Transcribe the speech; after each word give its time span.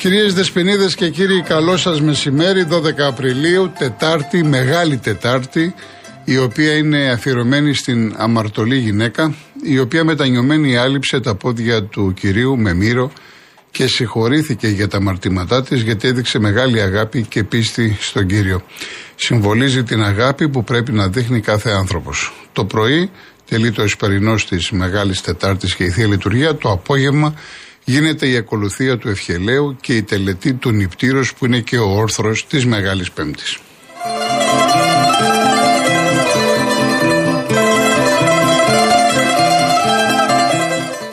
Κυρίες 0.00 0.34
Δεσποινίδες 0.34 0.94
και 0.94 1.08
κύριοι 1.08 1.42
καλό 1.42 1.76
σας 1.76 2.00
μεσημέρι 2.00 2.66
12 2.70 3.00
Απριλίου, 3.00 3.72
Τετάρτη, 3.78 4.44
Μεγάλη 4.44 4.96
Τετάρτη 4.96 5.74
η 6.24 6.38
οποία 6.38 6.76
είναι 6.76 7.10
αφιερωμένη 7.10 7.74
στην 7.74 8.14
αμαρτωλή 8.16 8.78
γυναίκα 8.78 9.34
η 9.62 9.78
οποία 9.78 10.04
μετανιωμένη 10.04 10.76
άλυψε 10.76 11.20
τα 11.20 11.34
πόδια 11.34 11.82
του 11.82 12.14
κυρίου 12.14 12.58
με 12.58 12.74
μύρο 12.74 13.12
και 13.70 13.86
συγχωρήθηκε 13.86 14.68
για 14.68 14.88
τα 14.88 14.96
αμαρτήματά 14.96 15.62
της 15.62 15.82
γιατί 15.82 16.08
έδειξε 16.08 16.38
μεγάλη 16.38 16.80
αγάπη 16.80 17.22
και 17.22 17.44
πίστη 17.44 17.96
στον 18.00 18.26
Κύριο. 18.26 18.62
Συμβολίζει 19.14 19.82
την 19.82 20.02
αγάπη 20.02 20.48
που 20.48 20.64
πρέπει 20.64 20.92
να 20.92 21.08
δείχνει 21.08 21.40
κάθε 21.40 21.70
άνθρωπος. 21.70 22.32
Το 22.52 22.64
πρωί 22.64 23.10
τελεί 23.48 23.70
το 23.70 23.82
εσπερινός 23.82 24.46
της 24.46 24.70
Μεγάλης 24.70 25.20
Τετάρτης 25.20 25.74
και 25.74 25.84
η 25.84 25.90
Θεία 25.90 26.06
Λειτουργία, 26.06 26.56
το 26.56 26.70
απόγευμα 26.70 27.34
γίνεται 27.90 28.28
η 28.28 28.36
ακολουθία 28.36 28.98
του 28.98 29.08
Ευχελαίου 29.08 29.76
και 29.80 29.96
η 29.96 30.02
τελετή 30.02 30.52
του 30.52 30.70
νηπτήρος 30.70 31.34
που 31.34 31.46
είναι 31.46 31.60
και 31.60 31.78
ο 31.78 31.90
όρθρος 31.90 32.46
της 32.46 32.66
Μεγάλης 32.66 33.10
Πέμπτης. 33.10 33.58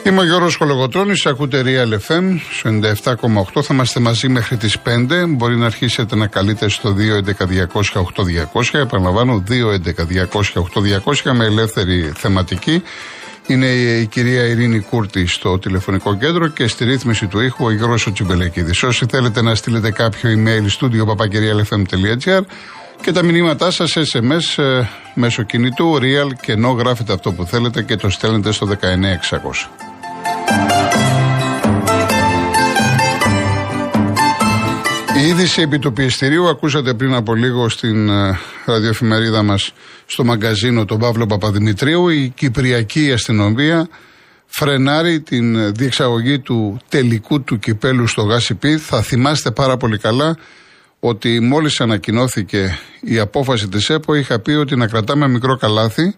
Είμαι 0.04 0.20
ο 0.20 0.24
Γιώργος 0.24 0.58
Κολογοτρώνης, 0.58 1.26
ακούτε 1.26 1.64
Real 1.66 1.94
FM, 1.94 2.40
97,8, 2.64 3.62
θα 3.62 3.74
είμαστε 3.74 4.00
μαζί 4.00 4.28
μέχρι 4.28 4.58
τις 4.58 4.78
5, 4.80 5.26
μπορεί 5.28 5.58
να 5.58 5.66
αρχίσετε 5.66 6.16
να 6.16 6.28
καλείτε 6.28 6.70
στο 6.70 6.96
211-200-8200, 8.54 8.80
επαναλαμβάνω 8.80 9.44
211-200-8200 9.50 11.32
με 11.34 11.46
ελεύθερη 11.46 12.12
θεματική. 12.16 12.84
Είναι 13.48 13.66
η 13.66 14.06
κυρία 14.06 14.44
Ειρήνη 14.44 14.80
Κούρτη 14.80 15.28
στο 15.28 15.60
τηλεφωνικό 15.60 16.18
κέντρο 16.18 16.48
και 16.48 16.68
στη 16.68 16.84
ρύθμιση 16.86 17.28
του 17.28 17.40
ήχου 17.40 17.66
ο 17.66 17.72
Γιώργος 17.72 18.10
Τσιμπελεκίδης. 18.14 18.84
Όσοι 18.84 19.06
θέλετε 19.10 19.42
να 19.42 19.56
στείλετε 19.56 19.92
κάποιο 19.92 20.30
email 20.30 20.66
studio 20.80 21.06
papakirialfm.gr 21.06 22.42
και 23.02 23.12
τα 23.12 23.24
μηνύματά 23.24 23.72
σας 23.72 23.98
SMS 23.98 24.64
ε, 24.64 24.82
μέσω 25.14 25.44
κινητού 25.44 25.98
real 26.02 26.32
και 26.42 26.52
ενώ 26.52 26.70
γράφετε 26.70 27.14
αυτό 27.14 27.32
που 27.32 27.46
θέλετε 27.46 27.82
και 27.82 27.96
το 27.96 28.10
στέλνετε 28.10 28.52
στο 28.52 28.68
19600. 28.68 29.87
Η 35.18 35.28
είδηση 35.28 35.62
επί 35.62 35.80
του 35.80 35.94
πιεστηρίου 35.94 36.48
ακούσατε 36.48 36.94
πριν 36.94 37.14
από 37.14 37.36
λίγο 37.36 37.70
στην 37.70 38.10
ε, 38.10 38.40
ραδιοεφημερίδα 38.66 39.44
μας 39.44 39.74
στο 40.06 40.24
μαγκαζίνο 40.24 40.86
τον 40.86 41.00
Παύλο 41.00 41.26
Παπαδημητρίου 41.26 42.10
η 42.10 42.34
Κυπριακή 42.36 43.12
αστυνομία 43.12 43.88
φρενάρει 44.46 45.22
την 45.22 45.74
διεξαγωγή 45.74 46.40
του 46.40 46.80
τελικού 46.90 47.42
του 47.44 47.60
κυπέλου 47.60 48.08
στο 48.08 48.22
ΓΑΣΙΠΗ. 48.22 48.78
Θα 48.78 49.02
θυμάστε 49.02 49.52
πάρα 49.52 49.78
πολύ 49.78 49.98
καλά 49.98 50.38
ότι 51.00 51.40
μόλις 51.40 51.82
ανακοινώθηκε 51.82 52.80
η 53.02 53.20
απόφαση 53.20 53.68
της 53.68 53.90
ΕΠΟ 53.90 54.14
είχα 54.14 54.40
πει 54.40 54.52
ότι 54.52 54.76
να 54.76 54.88
κρατάμε 54.88 55.28
μικρό 55.28 55.58
καλάθι 55.58 56.16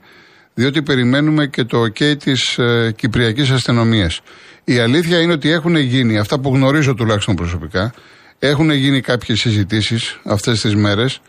διότι 0.54 0.82
περιμένουμε 0.82 1.48
και 1.48 1.64
το 1.64 1.82
OK 1.82 2.18
της 2.18 2.58
ε, 2.58 2.94
Κυπριακής 2.96 3.50
αστυνομίας. 3.50 4.22
Η 4.64 4.80
αλήθεια 4.80 5.20
είναι 5.20 5.34
ότι 5.34 5.52
έχουν 5.52 5.76
γίνει, 5.76 6.18
αυτά 6.18 6.40
που 6.40 6.56
γνωρίζω 6.56 6.94
τουλάχιστον 6.94 7.36
προσωπικά, 7.36 7.94
έχουν 8.40 8.72
γίνει 8.72 9.02
κάποιες 9.02 9.40
συζητήσεις 9.40 10.20
αυτές 10.24 10.62
τις 10.62 10.76
μέρες. 10.76 11.22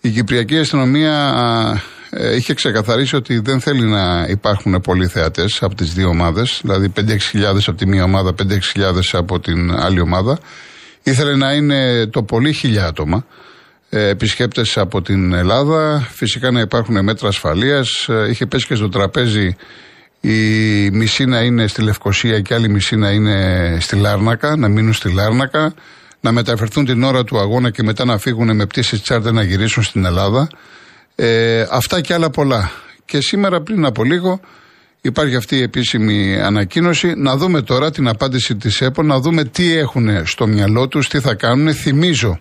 Η 0.00 0.10
Κυπριακή 0.10 0.58
αστυνομία 0.58 1.34
ε, 2.10 2.36
είχε 2.36 2.54
ξεκαθαρίσει 2.54 3.16
ότι 3.16 3.38
δεν 3.38 3.60
θέλει 3.60 3.82
να 3.82 4.26
υπάρχουν 4.28 4.80
πολλοί 4.80 5.06
θεατές 5.06 5.62
από 5.62 5.74
τις 5.74 5.92
δύο 5.94 6.08
ομάδες, 6.08 6.60
δηλαδή 6.62 6.92
5-6 6.96 7.02
από 7.66 7.76
τη 7.76 7.86
μία 7.86 8.04
ομάδα, 8.04 8.34
5-6 8.74 9.00
από 9.12 9.40
την 9.40 9.74
άλλη 9.74 10.00
ομάδα. 10.00 10.38
Ήθελε 11.02 11.36
να 11.36 11.52
είναι 11.52 12.06
το 12.06 12.22
πολύ 12.22 12.52
χιλιά 12.52 12.86
άτομα 12.86 13.24
ε, 13.90 14.08
επισκέπτες 14.08 14.78
από 14.78 15.02
την 15.02 15.32
Ελλάδα. 15.32 16.06
Φυσικά 16.10 16.50
να 16.50 16.60
υπάρχουν 16.60 17.04
μέτρα 17.04 17.28
ασφαλείας. 17.28 18.08
Ε, 18.08 18.26
είχε 18.30 18.46
πέσει 18.46 18.66
και 18.66 18.74
στο 18.74 18.88
τραπέζι 18.88 19.56
η 20.20 20.36
μισή 20.90 21.24
να 21.24 21.40
είναι 21.40 21.66
στη 21.66 21.82
Λευκοσία 21.82 22.40
και 22.40 22.54
άλλη 22.54 22.68
μισή 22.68 22.96
να 22.96 23.10
είναι 23.10 23.76
στη 23.80 23.96
Λάρνακα, 23.96 24.56
να 24.56 24.68
μείνουν 24.68 24.92
στη 24.92 25.12
Λάρνακα, 25.12 25.74
να 26.20 26.32
μεταφερθούν 26.32 26.84
την 26.84 27.02
ώρα 27.02 27.24
του 27.24 27.38
αγώνα 27.38 27.70
και 27.70 27.82
μετά 27.82 28.04
να 28.04 28.18
φύγουν 28.18 28.56
με 28.56 28.66
πτήσεις 28.66 29.02
τσάρτερ 29.02 29.32
να 29.32 29.42
γυρίσουν 29.42 29.82
στην 29.82 30.04
Ελλάδα. 30.04 30.48
Ε, 31.14 31.66
αυτά 31.70 32.00
και 32.00 32.14
άλλα 32.14 32.30
πολλά. 32.30 32.70
Και 33.04 33.20
σήμερα 33.20 33.60
πριν 33.60 33.84
από 33.84 34.04
λίγο 34.04 34.40
υπάρχει 35.00 35.36
αυτή 35.36 35.56
η 35.56 35.62
επίσημη 35.62 36.40
ανακοίνωση. 36.40 37.12
Να 37.16 37.36
δούμε 37.36 37.62
τώρα 37.62 37.90
την 37.90 38.08
απάντηση 38.08 38.56
της 38.56 38.80
ΕΠΟ, 38.80 39.02
να 39.02 39.20
δούμε 39.20 39.44
τι 39.44 39.76
έχουν 39.76 40.26
στο 40.26 40.46
μυαλό 40.46 40.88
τους, 40.88 41.08
τι 41.08 41.20
θα 41.20 41.34
κάνουν. 41.34 41.74
Θυμίζω 41.74 42.40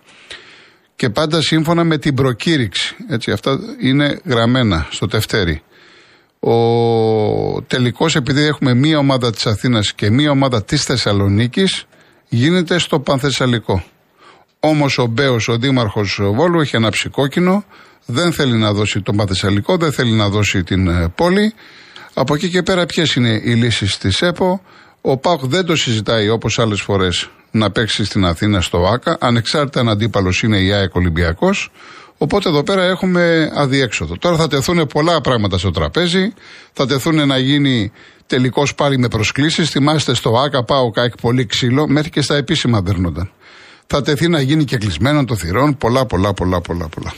και 0.96 1.10
πάντα 1.10 1.42
σύμφωνα 1.42 1.84
με 1.84 1.98
την 1.98 2.16
προκήρυξη. 2.16 2.96
Έτσι, 3.10 3.32
αυτά 3.32 3.60
είναι 3.82 4.20
γραμμένα 4.26 4.88
στο 4.92 5.08
τευτέρι. 5.08 5.62
Ο 6.40 7.62
τελικός 7.62 8.16
επειδή 8.16 8.42
έχουμε 8.42 8.74
μία 8.74 8.98
ομάδα 8.98 9.32
της 9.32 9.46
Αθήνας 9.46 9.94
και 9.94 10.10
μία 10.10 10.32
ομάδα 10.32 10.64
της 10.64 10.84
Θεσσαλονίκης 10.84 11.86
γίνεται 12.30 12.80
στο 12.80 13.00
Πανθεσσαλικό. 13.00 13.84
Όμως 14.60 14.98
ο 14.98 15.06
Μπέος, 15.06 15.48
ο 15.48 15.58
δήμαρχος 15.58 16.20
Βόλου 16.22 16.60
έχει 16.60 16.76
ένα 16.76 16.90
ψηκόκινο, 16.90 17.64
δεν 18.06 18.34
θέλει 18.34 18.58
να 18.58 18.74
δώσει 18.74 19.02
τον 19.02 19.16
Πανθεσσαλικό, 19.16 19.78
δεν 19.78 19.92
θέλει 19.92 20.12
να 20.12 20.30
δώσει 20.30 20.64
την 20.64 20.88
ε, 20.88 21.08
πόλη. 21.16 21.54
Από 22.14 22.36
εκεί 22.36 22.50
και 22.50 22.64
πέρα 22.64 22.86
ποιες 22.86 23.16
είναι 23.16 23.42
οι 23.44 23.54
λύσεις 23.54 23.98
της 23.98 24.22
ΕΠΟ; 24.22 24.62
Ο 25.02 25.18
ΠΑΟΚ 25.18 25.46
δεν 25.46 25.66
το 25.66 25.76
συζητάει 25.76 26.30
όπως 26.30 26.60
άλλες 26.60 26.82
φορές 26.82 27.30
να 27.52 27.72
παίξει 27.72 28.06
στην 28.06 28.26
Αθήνα 28.26 28.62
στο 28.62 28.88
ΆΚΑ, 28.88 29.18
ανεξάρτητα 29.20 29.80
αν 29.80 29.90
αντίπαλος 29.90 30.42
είναι 30.42 30.58
η 30.58 30.72
ΑΕΚ 30.72 30.96
Ολυμπιακός. 30.96 31.72
Οπότε 32.18 32.50
εδώ 32.50 32.64
πέρα 32.64 32.84
έχουμε 32.84 33.52
αδιέξοδο. 33.56 34.18
Τώρα 34.18 34.36
θα 34.36 34.48
τεθούν 34.48 34.88
πολλά 34.88 35.22
πράγματα 35.22 35.58
στο 35.58 35.72
τραπέζι. 35.72 36.34
Θα 36.74 36.88
τεθούν 36.88 37.28
να 37.28 37.38
γίνει 37.38 37.92
τελικώς 38.28 38.76
πάλι 38.76 38.98
με 38.98 39.08
προσκλήσεις. 39.08 39.70
Θυμάστε 39.70 40.14
στο 40.14 40.38
ΆΚΑ, 40.38 40.64
πάω 40.64 40.92
ΚΑΕΚ 40.92 41.18
πολύ 41.22 41.46
ξύλο, 41.46 41.88
μέχρι 41.88 42.10
και 42.10 42.22
στα 42.22 42.36
επίσημα 42.36 42.82
δέρνονταν. 42.82 43.32
Θα 43.88 44.02
τεθεί 44.02 44.28
να 44.28 44.42
γίνει 44.42 44.64
και 44.64 44.78
κλεισμένο 44.78 45.26
των 45.26 45.38
θυρών. 45.38 45.78
Πολλά, 45.78 46.06
πολλά, 46.06 46.34
πολλά, 46.34 46.62
πολλά, 46.62 46.88
πολλά. 46.90 47.14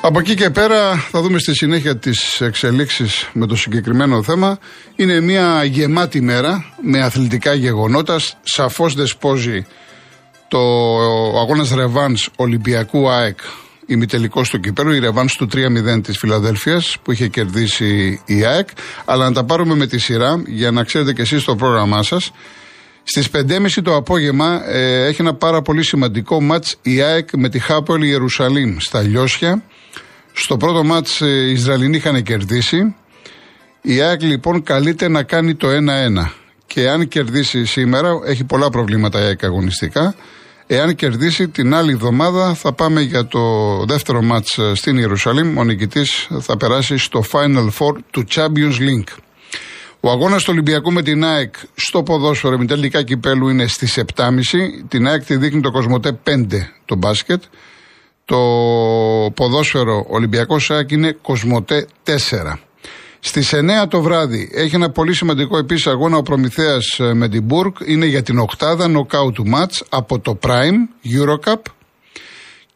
Από 0.00 0.18
εκεί 0.18 0.34
και 0.34 0.50
πέρα 0.50 0.96
θα 0.96 1.20
δούμε 1.22 1.38
στη 1.38 1.54
συνέχεια 1.54 1.96
τις 1.96 2.40
εξελίξεις 2.40 3.28
με 3.32 3.46
το 3.46 3.56
συγκεκριμένο 3.56 4.22
θέμα. 4.22 4.58
Είναι 4.96 5.20
μια 5.20 5.64
γεμάτη 5.64 6.20
μέρα 6.20 6.64
με 6.82 7.02
αθλητικά 7.02 7.54
γεγονότα. 7.54 8.20
Σαφώς 8.42 8.94
δεσπόζει 8.94 9.66
το 10.48 10.58
αγώνας 11.38 11.70
Ρεβάνς 11.70 12.28
Ολυμπιακού 12.36 13.10
ΑΕΚ 13.10 13.38
ημιτελικός 13.86 14.50
του 14.50 14.60
κυπέλου, 14.60 14.92
η 14.92 14.98
Ρεβάνς 14.98 15.36
του 15.36 15.48
3-0 15.52 16.02
της 16.02 16.18
Φιλαδέλφειας 16.18 16.96
που 17.02 17.12
είχε 17.12 17.28
κερδίσει 17.28 18.20
η 18.24 18.44
ΑΕΚ. 18.44 18.68
Αλλά 19.04 19.24
να 19.24 19.32
τα 19.32 19.44
πάρουμε 19.44 19.74
με 19.74 19.86
τη 19.86 19.98
σειρά 19.98 20.42
για 20.46 20.70
να 20.70 20.84
ξέρετε 20.84 21.12
και 21.12 21.22
εσείς 21.22 21.44
το 21.44 21.56
πρόγραμμά 21.56 22.02
σας. 22.02 22.32
Στις 23.02 23.30
5.30 23.32 23.82
το 23.82 23.94
απόγευμα 23.94 24.68
ε, 24.68 25.06
έχει 25.06 25.20
ένα 25.20 25.34
πάρα 25.34 25.62
πολύ 25.62 25.82
σημαντικό 25.82 26.40
μάτς 26.40 26.76
η 26.82 27.00
ΑΕΚ 27.00 27.28
με 27.36 27.48
τη 27.48 27.58
Χάπολη 27.58 28.08
Ιερουσαλήμ 28.08 28.76
στα 28.78 29.00
Λιώσια. 29.00 29.62
Στο 30.32 30.56
πρώτο 30.56 30.84
μάτς 30.84 31.20
ε, 31.20 31.26
οι 31.26 31.50
Ισραηλινοί 31.50 31.96
είχαν 31.96 32.22
κερδίσει. 32.22 32.94
Η 33.82 34.00
ΑΕΚ 34.00 34.22
λοιπόν 34.22 34.62
καλείται 34.62 35.08
να 35.08 35.22
κάνει 35.22 35.54
το 35.54 35.68
1-1. 35.68 36.30
Και 36.66 36.88
αν 36.88 37.08
κερδίσει 37.08 37.64
σήμερα, 37.64 38.10
έχει 38.26 38.44
πολλά 38.44 38.70
προβλήματα 38.70 39.20
η 39.20 39.24
ΑΕΚ 39.24 39.44
αγωνιστικά. 39.44 40.14
Εάν 40.70 40.94
κερδίσει 40.94 41.48
την 41.48 41.74
άλλη 41.74 41.92
εβδομάδα 41.92 42.54
θα 42.54 42.72
πάμε 42.72 43.00
για 43.00 43.26
το 43.26 43.40
δεύτερο 43.84 44.22
μάτς 44.22 44.58
ε, 44.58 44.74
στην 44.74 44.96
Ιερουσαλήμ. 44.96 45.58
Ο 45.58 45.64
νικητής 45.64 46.28
θα 46.40 46.56
περάσει 46.56 46.96
στο 46.96 47.24
Final 47.32 47.68
Four 47.78 47.96
του 48.10 48.24
Champions 48.34 48.78
League. 48.78 49.16
Ο 50.00 50.10
αγώνας 50.10 50.42
του 50.42 50.48
Ολυμπιακού 50.52 50.92
με 50.92 51.02
την 51.02 51.24
ΑΕΚ 51.24 51.54
στο 51.74 52.02
ποδόσφαιρο 52.02 52.58
με 52.58 52.66
τελικά 52.66 53.02
κυπέλου 53.02 53.48
είναι 53.48 53.66
στις 53.66 53.98
7.30. 54.16 54.30
Την 54.88 55.06
ΑΕΚ 55.06 55.24
τη 55.24 55.36
δείχνει 55.36 55.60
το 55.60 55.70
Κοσμοτέ 55.70 56.18
5 56.24 56.32
το 56.84 56.96
μπάσκετ. 56.96 57.42
Το 58.24 58.38
ποδόσφαιρο 59.34 60.04
Ολυμπιακός 60.08 60.64
ΣΑΚ 60.64 60.90
είναι 60.90 61.16
Κοσμοτέ 61.22 61.86
4. 62.04 62.12
Στις 63.20 63.54
9 63.54 63.88
το 63.88 64.02
βράδυ 64.02 64.50
έχει 64.52 64.74
ένα 64.74 64.90
πολύ 64.90 65.14
σημαντικό 65.14 65.58
επίσης 65.58 65.86
αγώνα 65.86 66.16
ο 66.16 66.22
Προμηθέας 66.22 66.98
ε, 66.98 67.14
με 67.14 67.28
την 67.28 67.42
Μπουργκ. 67.42 67.72
Είναι 67.84 68.06
για 68.06 68.22
την 68.22 68.38
οκτάδα 68.38 68.88
νοκάου 68.88 69.32
του 69.32 69.46
μάτς 69.46 69.84
από 69.88 70.18
το 70.18 70.38
Prime 70.42 71.08
Eurocup. 71.18 71.60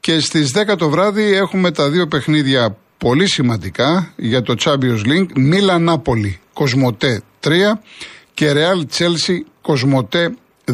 Και 0.01 0.21
στις 0.21 0.57
10 0.71 0.77
το 0.79 0.89
βράδυ 0.89 1.35
έχουμε 1.35 1.71
τα 1.71 1.91
δύο 1.91 2.07
παιχνίδια 2.07 2.77
πολύ 2.99 3.29
σημαντικά 3.29 4.13
για 4.17 4.43
το 4.43 4.55
Champions 4.65 5.07
League. 5.07 5.29
Μίλα 5.35 5.79
Νάπολη 5.79 6.41
Κοσμοτέ 6.53 7.23
3 7.45 7.51
και 8.35 8.53
Real 8.53 8.99
Chelsea 8.99 9.39
Κοσμοτέ 9.63 10.35
2. 10.67 10.73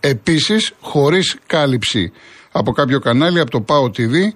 Επίσης 0.00 0.72
χωρίς 0.80 1.36
κάλυψη 1.46 2.12
από 2.52 2.72
κάποιο 2.72 2.98
κανάλι, 2.98 3.40
από 3.40 3.50
το 3.50 3.64
PAO 3.68 3.84
TV. 3.84 4.32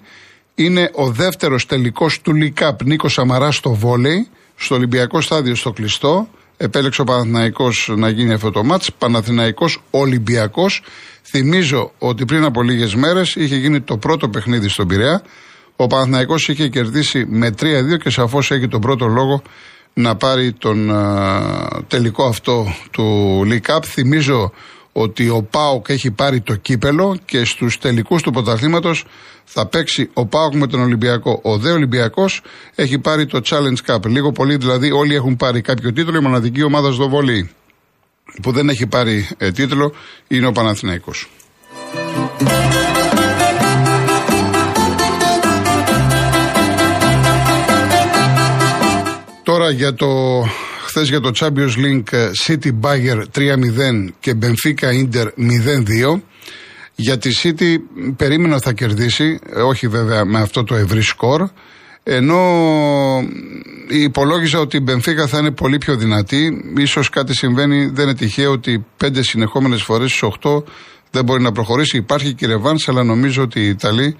Είναι 0.55 0.89
ο 0.93 1.09
δεύτερος 1.09 1.65
τελικός 1.65 2.21
του 2.21 2.33
Λικάπ 2.33 2.83
Νίκος 2.83 3.13
Σαμαράς 3.13 3.55
στο 3.55 3.73
βόλεϊ, 3.73 4.27
στο 4.63 4.75
Ολυμπιακό 4.75 5.21
στάδιο 5.21 5.55
στο 5.55 5.71
κλειστό. 5.71 6.27
Επέλεξε 6.57 7.01
ο 7.01 7.03
Παναθηναϊκός 7.03 7.91
να 7.95 8.09
γίνει 8.09 8.33
αυτό 8.33 8.51
το 8.51 8.63
μάτς. 8.63 8.93
Παναθηναϊκός 8.97 9.81
Ολυμπιακός. 9.89 10.81
Θυμίζω 11.21 11.91
ότι 11.97 12.25
πριν 12.25 12.43
από 12.43 12.61
λίγες 12.61 12.95
μέρες 12.95 13.35
είχε 13.35 13.55
γίνει 13.55 13.81
το 13.81 13.97
πρώτο 13.97 14.29
παιχνίδι 14.29 14.67
στον 14.67 14.87
Πειραιά. 14.87 15.23
Ο 15.75 15.87
Παναθηναϊκός 15.87 16.47
είχε 16.47 16.67
κερδίσει 16.67 17.25
με 17.29 17.49
3-2 17.49 17.97
και 18.03 18.09
σαφώς 18.09 18.51
έχει 18.51 18.67
τον 18.67 18.81
πρώτο 18.81 19.07
λόγο 19.07 19.41
να 19.93 20.15
πάρει 20.15 20.53
τον 20.53 20.91
τελικό 21.87 22.25
αυτό 22.25 22.67
του 22.91 23.41
League 23.45 23.75
Cup. 23.75 23.83
Θυμίζω 23.83 24.51
ότι 24.93 25.29
ο 25.29 25.43
Πάοκ 25.49 25.89
έχει 25.89 26.11
πάρει 26.11 26.41
το 26.41 26.55
κύπελο 26.55 27.17
και 27.25 27.45
στους 27.45 27.77
τελικούς 27.77 28.21
του 28.21 28.31
πρωταθλήματος 28.31 29.05
θα 29.43 29.67
παίξει 29.67 30.09
ο 30.13 30.25
Πάοκ 30.25 30.55
με 30.55 30.67
τον 30.67 30.81
Ολυμπιακό. 30.81 31.39
Ο 31.43 31.57
δε 31.57 31.71
Ολυμπιακός 31.71 32.41
έχει 32.75 32.99
πάρει 32.99 33.25
το 33.25 33.41
Challenge 33.45 33.93
Cup. 33.93 34.05
Λίγο 34.05 34.31
πολύ 34.31 34.55
δηλαδή 34.55 34.91
όλοι 34.91 35.15
έχουν 35.15 35.35
πάρει 35.35 35.61
κάποιο 35.61 35.93
τίτλο. 35.93 36.17
Η 36.17 36.21
μοναδική 36.21 36.63
ομάδα 36.63 36.91
στο 36.91 37.09
βολί 37.09 37.49
που 38.41 38.51
δεν 38.51 38.69
έχει 38.69 38.87
πάρει 38.87 39.29
ε, 39.37 39.51
τίτλο 39.51 39.93
είναι 40.27 40.47
ο 40.47 40.51
Παναθηναϊκός. 40.51 41.29
Τώρα 49.43 49.69
για 49.69 49.93
το 49.93 50.07
χθες 50.95 51.09
για 51.09 51.19
το 51.19 51.31
Champions 51.39 51.75
League 51.85 52.13
ε, 52.13 52.29
City 52.45 52.71
Bayer 52.81 53.23
3-0 53.35 54.07
και 54.19 54.35
Benfica 54.41 54.85
Inter 54.85 55.25
0-2. 56.13 56.21
Για 56.95 57.17
τη 57.17 57.29
City 57.43 57.75
περίμενα 58.17 58.59
θα 58.59 58.73
κερδίσει, 58.73 59.39
ε, 59.53 59.61
όχι 59.61 59.87
βέβαια 59.87 60.25
με 60.25 60.39
αυτό 60.39 60.63
το 60.63 60.75
ευρύ 60.75 61.01
σκορ, 61.01 61.49
ενώ 62.03 62.41
υπολόγιζα 63.87 64.59
ότι 64.59 64.77
η 64.77 64.83
Benfica 64.87 65.27
θα 65.27 65.37
είναι 65.37 65.51
πολύ 65.51 65.77
πιο 65.77 65.95
δυνατή. 65.95 66.73
Ίσως 66.77 67.09
κάτι 67.09 67.35
συμβαίνει, 67.35 67.85
δεν 67.85 68.05
είναι 68.05 68.15
τυχαίο 68.15 68.51
ότι 68.51 68.85
πέντε 68.97 69.23
συνεχόμενες 69.23 69.81
φορές 69.81 70.11
στις 70.11 70.29
8 70.43 70.63
δεν 71.11 71.23
μπορεί 71.23 71.41
να 71.41 71.51
προχωρήσει. 71.51 71.97
Υπάρχει 71.97 72.33
και 72.33 72.47
ρεβάνς, 72.47 72.87
αλλά 72.89 73.03
νομίζω 73.03 73.41
ότι 73.41 73.59
οι 73.59 73.67
Ιταλοί 73.67 74.15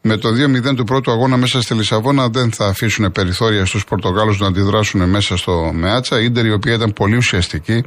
με 0.00 0.16
το 0.16 0.28
2-0 0.28 0.74
του 0.76 0.84
πρώτου 0.84 1.10
αγώνα 1.10 1.36
μέσα 1.36 1.62
στη 1.62 1.74
Λισαβόνα 1.74 2.28
δεν 2.28 2.52
θα 2.52 2.66
αφήσουν 2.66 3.12
περιθώρια 3.12 3.64
στους 3.66 3.84
Πορτογάλους 3.84 4.38
να 4.38 4.46
αντιδράσουν 4.46 5.08
μέσα 5.08 5.36
στο 5.36 5.70
Μεάτσα. 5.74 6.20
Ίντερ 6.20 6.46
η 6.46 6.52
οποία 6.52 6.74
ήταν 6.74 6.92
πολύ 6.92 7.16
ουσιαστική 7.16 7.84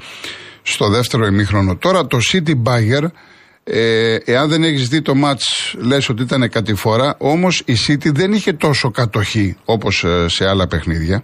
στο 0.62 0.90
δεύτερο 0.90 1.26
ημίχρονο. 1.26 1.76
Τώρα 1.76 2.08
το 2.08 2.18
City 2.32 2.54
Bagger, 2.64 3.04
ε, 3.64 4.16
εάν 4.26 4.50
δεν 4.50 4.64
έχεις 4.64 4.88
δει 4.88 5.02
το 5.02 5.16
μάτς 5.16 5.76
λες 5.78 6.10
ότι 6.10 6.22
ήταν 6.22 6.50
κατηφόρα, 6.50 7.16
όμως 7.18 7.64
η 7.66 7.76
City 7.88 8.12
δεν 8.14 8.34
είχε 8.34 8.54
τόσο 8.54 8.92
κατοχή 8.92 9.56
όπως 9.66 10.04
ε, 10.04 10.26
σε 10.28 10.48
άλλα 10.48 10.68
παιχνίδια. 10.68 11.24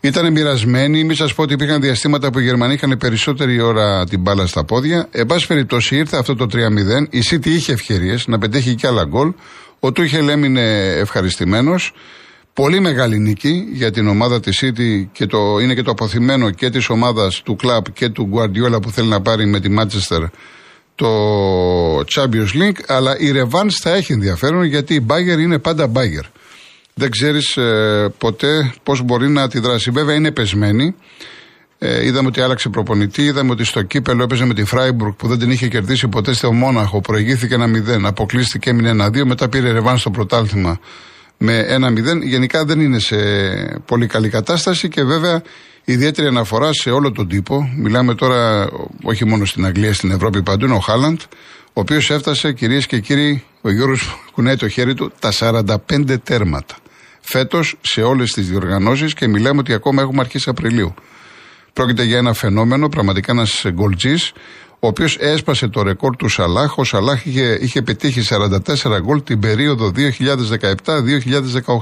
Ήταν 0.00 0.32
μοιρασμένοι. 0.32 1.04
Μην 1.04 1.16
σας 1.16 1.34
πω 1.34 1.42
ότι 1.42 1.52
υπήρχαν 1.52 1.80
διαστήματα 1.80 2.30
που 2.30 2.38
οι 2.38 2.44
Γερμανοί 2.44 2.74
είχαν 2.74 2.96
περισσότερη 2.98 3.60
ώρα 3.60 4.04
την 4.04 4.20
μπάλα 4.20 4.46
στα 4.46 4.64
πόδια. 4.64 5.08
Εν 5.10 5.26
πάση 5.26 5.46
περιπτώσει 5.46 5.96
ήρθε 5.96 6.16
αυτό 6.16 6.34
το 6.34 6.46
3-0. 6.52 7.06
Η 7.10 7.22
City 7.30 7.46
είχε 7.46 7.72
ευκαιρίες 7.72 8.26
να 8.26 8.38
πετύχει 8.38 8.74
και 8.74 8.86
άλλα 8.86 9.04
γκολ. 9.04 9.32
Ο 9.84 9.92
Τούχελ 9.92 10.28
έμεινε 10.28 10.86
ευχαριστημένος. 10.86 11.92
Πολύ 12.52 12.80
μεγάλη 12.80 13.18
νίκη 13.18 13.68
για 13.72 13.90
την 13.90 14.08
ομάδα 14.08 14.40
της 14.40 14.62
City 14.64 15.06
και 15.12 15.26
το, 15.26 15.58
είναι 15.58 15.74
και 15.74 15.82
το 15.82 15.90
αποθυμένο 15.90 16.50
και 16.50 16.70
της 16.70 16.88
ομάδας 16.88 17.42
του 17.42 17.56
κλαμπ 17.56 17.84
και 17.92 18.08
του 18.08 18.30
Guardiola 18.34 18.82
που 18.82 18.90
θέλει 18.90 19.08
να 19.08 19.20
πάρει 19.20 19.46
με 19.46 19.60
τη 19.60 19.74
Manchester 19.78 20.24
το 20.94 21.08
Champions 21.98 22.52
League. 22.54 22.80
Αλλά 22.86 23.18
η 23.18 23.32
Revans 23.34 23.70
θα 23.80 23.94
έχει 23.94 24.12
ενδιαφέρον 24.12 24.64
γιατί 24.64 24.94
η 24.94 25.06
Bayern 25.08 25.40
είναι 25.40 25.58
πάντα 25.58 25.92
Bayern. 25.94 26.28
Δεν 26.94 27.10
ξέρεις 27.10 27.56
ε, 27.56 28.12
ποτέ 28.18 28.74
πώς 28.82 29.02
μπορεί 29.02 29.28
να 29.28 29.42
αντιδράσει. 29.42 29.90
Βέβαια 29.90 30.14
είναι 30.14 30.30
πεσμένη. 30.30 30.94
Ε, 31.78 32.06
είδαμε 32.06 32.28
ότι 32.28 32.40
άλλαξε 32.40 32.68
προπονητή. 32.68 33.22
Είδαμε 33.22 33.50
ότι 33.50 33.64
στο 33.64 33.82
κύπελο 33.82 34.22
έπαιζε 34.22 34.44
με 34.44 34.54
τη 34.54 34.64
Φράιμπουργκ 34.64 35.12
που 35.12 35.28
δεν 35.28 35.38
την 35.38 35.50
είχε 35.50 35.68
κερδίσει 35.68 36.08
ποτέ 36.08 36.32
στο 36.32 36.52
Μόναχο. 36.52 37.00
Προηγήθηκε 37.00 37.54
ένα 37.54 37.66
0, 37.98 38.02
αποκλείστηκε, 38.04 38.70
έμεινε 38.70 38.88
ένα 38.88 39.08
2. 39.08 39.24
Μετά 39.24 39.48
πήρε 39.48 39.72
ρεβάνς 39.72 40.00
στο 40.00 40.10
πρωτάθλημα 40.10 40.78
με 41.38 41.58
ένα 41.58 41.88
0. 41.88 42.22
Γενικά 42.22 42.64
δεν 42.64 42.80
είναι 42.80 42.98
σε 42.98 43.16
πολύ 43.84 44.06
καλή 44.06 44.28
κατάσταση 44.28 44.88
και 44.88 45.04
βέβαια 45.04 45.42
ιδιαίτερη 45.84 46.28
αναφορά 46.28 46.72
σε 46.72 46.90
όλο 46.90 47.12
τον 47.12 47.28
τύπο. 47.28 47.72
Μιλάμε 47.76 48.14
τώρα 48.14 48.68
όχι 49.02 49.24
μόνο 49.24 49.44
στην 49.44 49.66
Αγγλία, 49.66 49.94
στην 49.94 50.10
Ευρώπη 50.10 50.42
παντού, 50.42 50.64
είναι 50.64 50.74
ο 50.74 50.78
Χάλαντ, 50.78 51.20
ο 51.66 51.80
οποίος 51.80 52.10
έφτασε 52.10 52.52
κυρίες 52.52 52.86
και 52.86 52.98
κύριοι, 52.98 53.44
ο 53.60 53.70
Γιώργος 53.70 54.26
κουνάει 54.32 54.56
το 54.56 54.68
χέρι 54.68 54.94
του, 54.94 55.12
τα 55.18 55.32
45 55.32 56.16
τέρματα. 56.22 56.76
Φέτος 57.20 57.76
σε 57.80 58.02
όλες 58.02 58.32
τις 58.32 58.48
διοργανώσεις 58.48 59.14
και 59.14 59.28
μιλάμε 59.28 59.60
ότι 59.60 59.72
ακόμα 59.72 60.02
έχουμε 60.02 60.20
αρχίσει 60.20 60.48
Απριλίου. 60.48 60.94
Πρόκειται 61.74 62.02
για 62.02 62.18
ένα 62.18 62.32
φαινόμενο, 62.32 62.88
πραγματικά 62.88 63.32
ένας 63.32 63.64
γκολτζής, 63.70 64.32
ο 64.78 64.86
οποίος 64.86 65.16
έσπασε 65.16 65.68
το 65.68 65.82
ρεκόρ 65.82 66.16
του 66.16 66.28
Σαλάχ. 66.28 66.78
Ο 66.78 66.84
Σαλάχ 66.84 67.26
είχε, 67.26 67.58
είχε 67.60 67.82
πετύχει 67.82 68.22
44 68.22 69.00
γκολ 69.00 69.22
την 69.22 69.40
περίοδο 69.40 69.92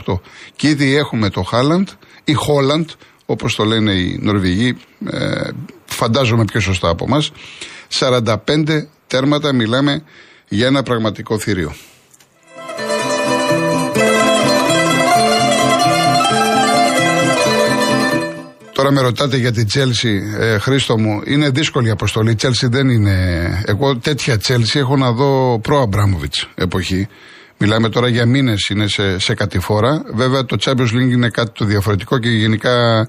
2017-2018. 0.05 0.21
Και 0.57 0.69
ήδη 0.69 0.95
έχουμε 0.95 1.31
το 1.31 1.43
Χάλαντ 1.43 1.89
ή 2.25 2.33
Χόλαντ, 2.33 2.89
όπως 3.27 3.55
το 3.55 3.65
λένε 3.65 3.93
οι 3.93 4.19
Νορβηγοί, 4.23 4.77
ε, 5.11 5.49
φαντάζομαι 5.85 6.45
πιο 6.45 6.61
σωστά 6.61 6.89
από 6.89 7.05
εμάς. 7.05 7.33
45 7.89 8.89
τέρματα 9.07 9.53
μιλάμε 9.53 10.03
για 10.49 10.67
ένα 10.67 10.83
πραγματικό 10.83 11.39
θηρίο. 11.39 11.73
Τώρα 18.93 19.05
με 19.05 19.11
ρωτάτε 19.11 19.37
για 19.37 19.53
την 19.53 19.67
Τσέλσι, 19.67 20.23
ε, 20.39 20.59
Χρήστο 20.59 20.99
μου, 20.99 21.23
είναι 21.25 21.51
δύσκολη 21.51 21.89
η 21.89 21.91
αποστολή. 21.91 22.31
Η 22.31 22.35
Τσέλσι 22.35 22.67
δεν 22.67 22.89
είναι. 22.89 23.15
Εγώ 23.67 23.97
τέτοια 23.97 24.39
Τσέλσι 24.39 24.79
έχω 24.79 24.97
να 24.97 25.13
δω 25.13 25.59
προ 25.63 25.81
Αμπράμοβιτ 25.81 26.35
εποχή. 26.55 27.09
Μιλάμε 27.59 27.89
τώρα 27.89 28.09
για 28.09 28.27
μήνες, 28.27 28.69
είναι 28.69 28.87
σε, 28.87 29.19
σε 29.19 29.35
κατηφόρα. 29.35 30.03
Βέβαια 30.15 30.45
το 30.45 30.57
Champions 30.61 30.93
League 30.95 31.11
είναι 31.13 31.29
κάτι 31.29 31.51
το 31.55 31.65
διαφορετικό 31.65 32.19
και 32.19 32.29
γενικά 32.29 33.07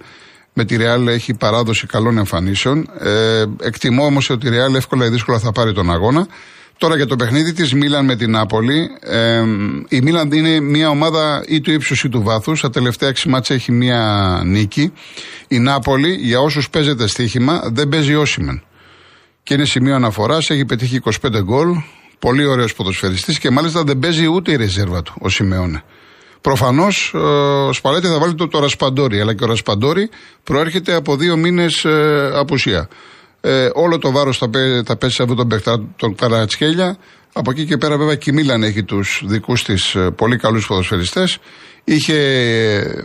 με 0.53 0.65
τη 0.65 0.75
Real 0.79 1.07
έχει 1.07 1.33
παράδοση 1.33 1.87
καλών 1.87 2.17
εμφανίσεων. 2.17 2.89
Ε, 2.99 3.43
εκτιμώ 3.61 4.05
όμως 4.05 4.29
ότι 4.29 4.47
η 4.47 4.51
Real 4.53 4.75
εύκολα 4.75 5.05
ή 5.05 5.09
δύσκολα 5.09 5.39
θα 5.39 5.51
πάρει 5.51 5.73
τον 5.73 5.91
αγώνα. 5.91 6.27
Τώρα 6.77 6.95
για 6.95 7.05
το 7.05 7.15
παιχνίδι 7.15 7.53
της 7.53 7.73
Μίλαν 7.73 8.05
με 8.05 8.15
την 8.15 8.31
Νάπολη. 8.31 8.89
Ε, 8.99 9.43
η 9.89 10.01
Μίλαν 10.01 10.31
είναι 10.31 10.59
μια 10.59 10.89
ομάδα 10.89 11.43
ή 11.47 11.61
του 11.61 11.71
ύψους 11.71 12.03
ή 12.03 12.09
του 12.09 12.21
βάθους. 12.21 12.61
Τα 12.61 12.69
τελευταία 12.69 13.09
6 13.09 13.29
μάτσα 13.29 13.53
έχει 13.53 13.71
μια 13.71 14.41
νίκη. 14.45 14.93
Η 15.47 15.59
Νάπολη, 15.59 16.13
για 16.13 16.39
όσους 16.39 16.69
παίζεται 16.69 17.07
στοίχημα, 17.07 17.61
δεν 17.65 17.89
παίζει 17.89 18.15
όσημεν. 18.15 18.63
Και 19.43 19.53
είναι 19.53 19.65
σημείο 19.65 19.95
αναφοράς, 19.95 20.49
έχει 20.49 20.65
πετύχει 20.65 20.95
25 20.95 21.41
γκολ. 21.43 21.75
Πολύ 22.19 22.45
ωραίος 22.45 22.73
ποδοσφαιριστής 22.73 23.39
και 23.39 23.49
μάλιστα 23.49 23.83
δεν 23.83 23.99
παίζει 23.99 24.27
ούτε 24.27 24.51
η 24.51 24.55
ρεζέρβα 24.55 25.01
του, 25.01 25.13
ο 25.19 25.29
Σιμεώνε. 25.29 25.83
Προφανώς 26.41 27.11
ε, 27.15 27.17
ο 27.17 27.73
Σπαλέτη 27.73 28.07
θα 28.07 28.19
βάλει 28.19 28.35
το, 28.35 28.47
το 28.47 28.59
Ρασπαντόρι, 28.59 29.19
αλλά 29.19 29.33
και 29.33 29.43
ο 29.43 29.47
Ρασπαντόρι 29.47 30.09
προέρχεται 30.43 30.93
από 30.93 31.15
δύο 31.15 31.35
μήνες 31.35 31.85
ε, 31.85 32.31
απουσία. 32.35 32.87
Ε, 33.45 33.69
όλο 33.73 33.97
το 33.97 34.11
βάρος 34.11 34.37
θα, 34.37 34.49
θα 34.85 34.95
πέσει 34.95 35.15
σε 35.15 35.21
αυτόν 35.21 35.37
τον 35.37 35.47
παιχτά, 35.47 35.85
τον 35.95 36.15
Καρατσχέλια. 36.15 36.97
Από 37.33 37.51
εκεί 37.51 37.65
και 37.65 37.77
πέρα, 37.77 37.97
βέβαια, 37.97 38.15
και 38.15 38.29
η 38.29 38.33
Μίλαν 38.33 38.63
έχει 38.63 38.83
τους 38.83 39.23
δικούς 39.25 39.63
της 39.63 39.95
ε, 39.95 40.09
πολύ 40.15 40.37
καλούς 40.37 40.67
ποδοσφαιριστές. 40.67 41.37
Είχε 41.83 42.17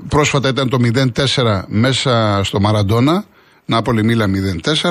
πρόσφατα 0.08 0.48
ήταν 0.48 0.68
το 0.68 0.78
0-4 0.82 1.62
μέσα 1.66 2.40
στο 2.44 2.60
Μαραντόνα. 2.60 3.24
Νάπολη 3.64 4.04
Μίλα 4.04 4.26
0-4. 4.82 4.90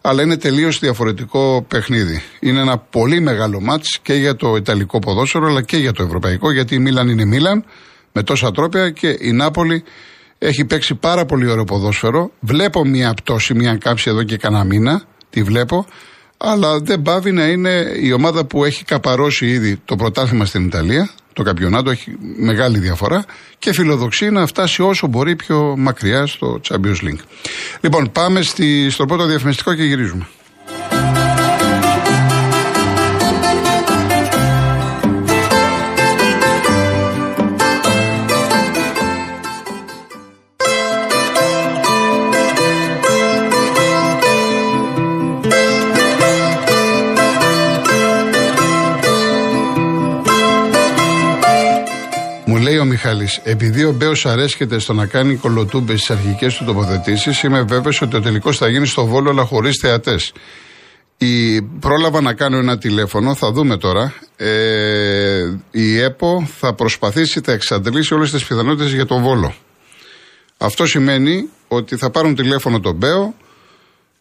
Αλλά 0.00 0.22
είναι 0.22 0.36
τελείως 0.36 0.78
διαφορετικό 0.78 1.64
παιχνίδι. 1.68 2.22
Είναι 2.40 2.60
ένα 2.60 2.78
πολύ 2.78 3.20
μεγάλο 3.20 3.60
μάτς 3.60 3.98
και 4.02 4.14
για 4.14 4.36
το 4.36 4.56
Ιταλικό 4.56 4.98
ποδόσφαιρο 4.98 5.46
αλλά 5.46 5.62
και 5.62 5.76
για 5.76 5.92
το 5.92 6.02
Ευρωπαϊκό 6.02 6.52
γιατί 6.52 6.74
η 6.74 6.78
Μίλαν 6.78 7.08
είναι 7.08 7.24
Μίλαν 7.24 7.64
με 8.12 8.22
τόσα 8.22 8.50
τρόπια 8.50 8.90
και 8.90 9.16
η 9.20 9.32
Νάπολη 9.32 9.84
έχει 10.42 10.64
παίξει 10.64 10.94
πάρα 10.94 11.24
πολύ 11.24 11.50
ωραίο 11.50 11.64
ποδόσφαιρο. 11.64 12.30
Βλέπω 12.40 12.84
μια 12.84 13.14
πτώση, 13.14 13.54
μια 13.54 13.76
κάψη 13.76 14.10
εδώ 14.10 14.22
και 14.22 14.36
κανένα 14.36 14.64
μήνα. 14.64 15.02
Τη 15.30 15.42
βλέπω. 15.42 15.86
Αλλά 16.36 16.80
δεν 16.80 17.02
πάβει 17.02 17.32
να 17.32 17.46
είναι 17.46 17.92
η 18.00 18.12
ομάδα 18.12 18.44
που 18.44 18.64
έχει 18.64 18.84
καπαρώσει 18.84 19.46
ήδη 19.46 19.80
το 19.84 19.96
πρωτάθλημα 19.96 20.44
στην 20.44 20.64
Ιταλία. 20.64 21.10
Το 21.32 21.42
καπιονάτο 21.42 21.90
έχει 21.90 22.16
μεγάλη 22.36 22.78
διαφορά 22.78 23.24
και 23.58 23.72
φιλοδοξεί 23.72 24.30
να 24.30 24.46
φτάσει 24.46 24.82
όσο 24.82 25.06
μπορεί 25.06 25.36
πιο 25.36 25.74
μακριά 25.78 26.26
στο 26.26 26.60
Champions 26.68 27.04
League. 27.04 27.22
Λοιπόν, 27.80 28.12
πάμε 28.12 28.42
στη, 28.42 28.90
στο 28.90 29.04
πρώτο 29.04 29.26
διαφημιστικό 29.26 29.74
και 29.74 29.82
γυρίζουμε. 29.82 30.26
λέει 52.62 52.78
ο 52.78 52.84
Μιχάλης, 52.84 53.40
επειδή 53.42 53.84
ο 53.84 53.92
Μπέος 53.92 54.26
αρέσκεται 54.26 54.78
στο 54.78 54.92
να 54.92 55.06
κάνει 55.06 55.34
κολοτούμπες 55.34 56.02
στις 56.02 56.16
αρχικές 56.16 56.54
του 56.56 56.64
τοποθετήσεις, 56.64 57.42
είμαι 57.42 57.62
βέβαιος 57.62 58.02
ότι 58.02 58.16
ο 58.16 58.20
τελικός 58.20 58.56
θα 58.56 58.68
γίνει 58.68 58.86
στο 58.86 59.06
βόλο, 59.06 59.30
αλλά 59.30 59.44
χωρίς 59.44 59.78
θεατές. 59.80 60.32
Η, 61.16 61.62
πρόλαβα 61.62 62.20
να 62.20 62.34
κάνω 62.34 62.56
ένα 62.56 62.78
τηλέφωνο, 62.78 63.34
θα 63.34 63.52
δούμε 63.52 63.76
τώρα. 63.76 64.14
Ε, 64.36 65.58
η 65.70 65.98
ΕΠΟ 65.98 66.48
θα 66.58 66.74
προσπαθήσει, 66.74 67.40
θα 67.40 67.52
εξαντλήσει 67.52 68.14
όλες 68.14 68.30
τις 68.30 68.44
πιθανότητες 68.44 68.92
για 68.92 69.06
τον 69.06 69.22
βόλο. 69.22 69.54
Αυτό 70.58 70.86
σημαίνει 70.86 71.48
ότι 71.68 71.96
θα 71.96 72.10
πάρουν 72.10 72.34
τηλέφωνο 72.34 72.80
τον 72.80 72.94
Μπέο, 72.94 73.34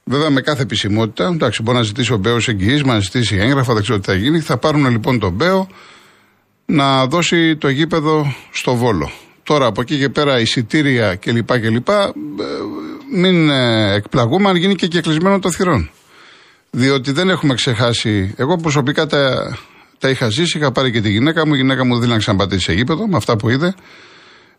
βέβαια 0.03 0.29
με 0.29 0.41
κάθε 0.41 0.62
επισημότητα. 0.62 1.27
Εντάξει, 1.27 1.62
μπορεί 1.62 1.77
να 1.77 1.83
ζητήσει 1.83 2.13
ο 2.13 2.17
Μπέος 2.17 2.48
εγγυήσει, 2.48 2.83
να 2.83 3.00
ζητήσει 3.00 3.36
έγγραφα, 3.36 3.74
δεν 3.74 3.83
ξέρω 3.83 4.00
τι 4.00 4.05
θα 4.05 4.15
γίνει. 4.15 4.39
Θα 4.39 4.57
πάρουν 4.57 4.89
λοιπόν 4.89 5.19
τον 5.19 5.31
Μπέο 5.33 5.67
να 6.72 7.08
δώσει 7.08 7.56
το 7.56 7.70
γήπεδο 7.70 8.34
στο 8.51 8.75
Βόλο. 8.75 9.12
Τώρα 9.44 9.66
από 9.66 9.82
εκεί 9.82 9.98
και 9.98 10.10
πέρα 10.10 10.40
εισιτήρια 10.40 11.16
κλπ. 11.16 11.60
κλπ. 11.60 11.90
Ε, 11.90 12.12
μην 13.13 13.50
ε, 13.50 13.94
εκπλαγούμε 13.94 14.50
αν 14.50 14.56
γίνει 14.56 14.75
και 14.75 14.88
κεκλεισμένο 14.88 15.40
το 15.40 15.51
θυρών. 15.51 15.90
Διότι 16.70 17.12
δεν 17.12 17.30
έχουμε 17.30 17.54
ξεχάσει. 17.54 18.34
Εγώ 18.38 18.56
προσωπικά 18.56 19.06
τα, 19.06 19.54
τα 19.98 20.10
είχα 20.10 20.30
ζήσει, 20.30 20.58
είχα 20.58 20.72
πάρει 20.72 20.92
και 20.92 21.01
τη 21.01 21.10
γυναίκα 21.10 21.48
μου. 21.48 21.54
Η 21.54 21.58
γυναίκα 21.58 21.86
μου 21.86 22.00
δεν 22.00 22.10
να 22.10 22.18
ξαναπατήσει 22.18 22.63
σε 22.63 22.74
γήπεδο 22.74 23.08
με 23.08 23.18
αυτά 23.18 23.36
που 23.36 23.50
είδε. 23.50 23.74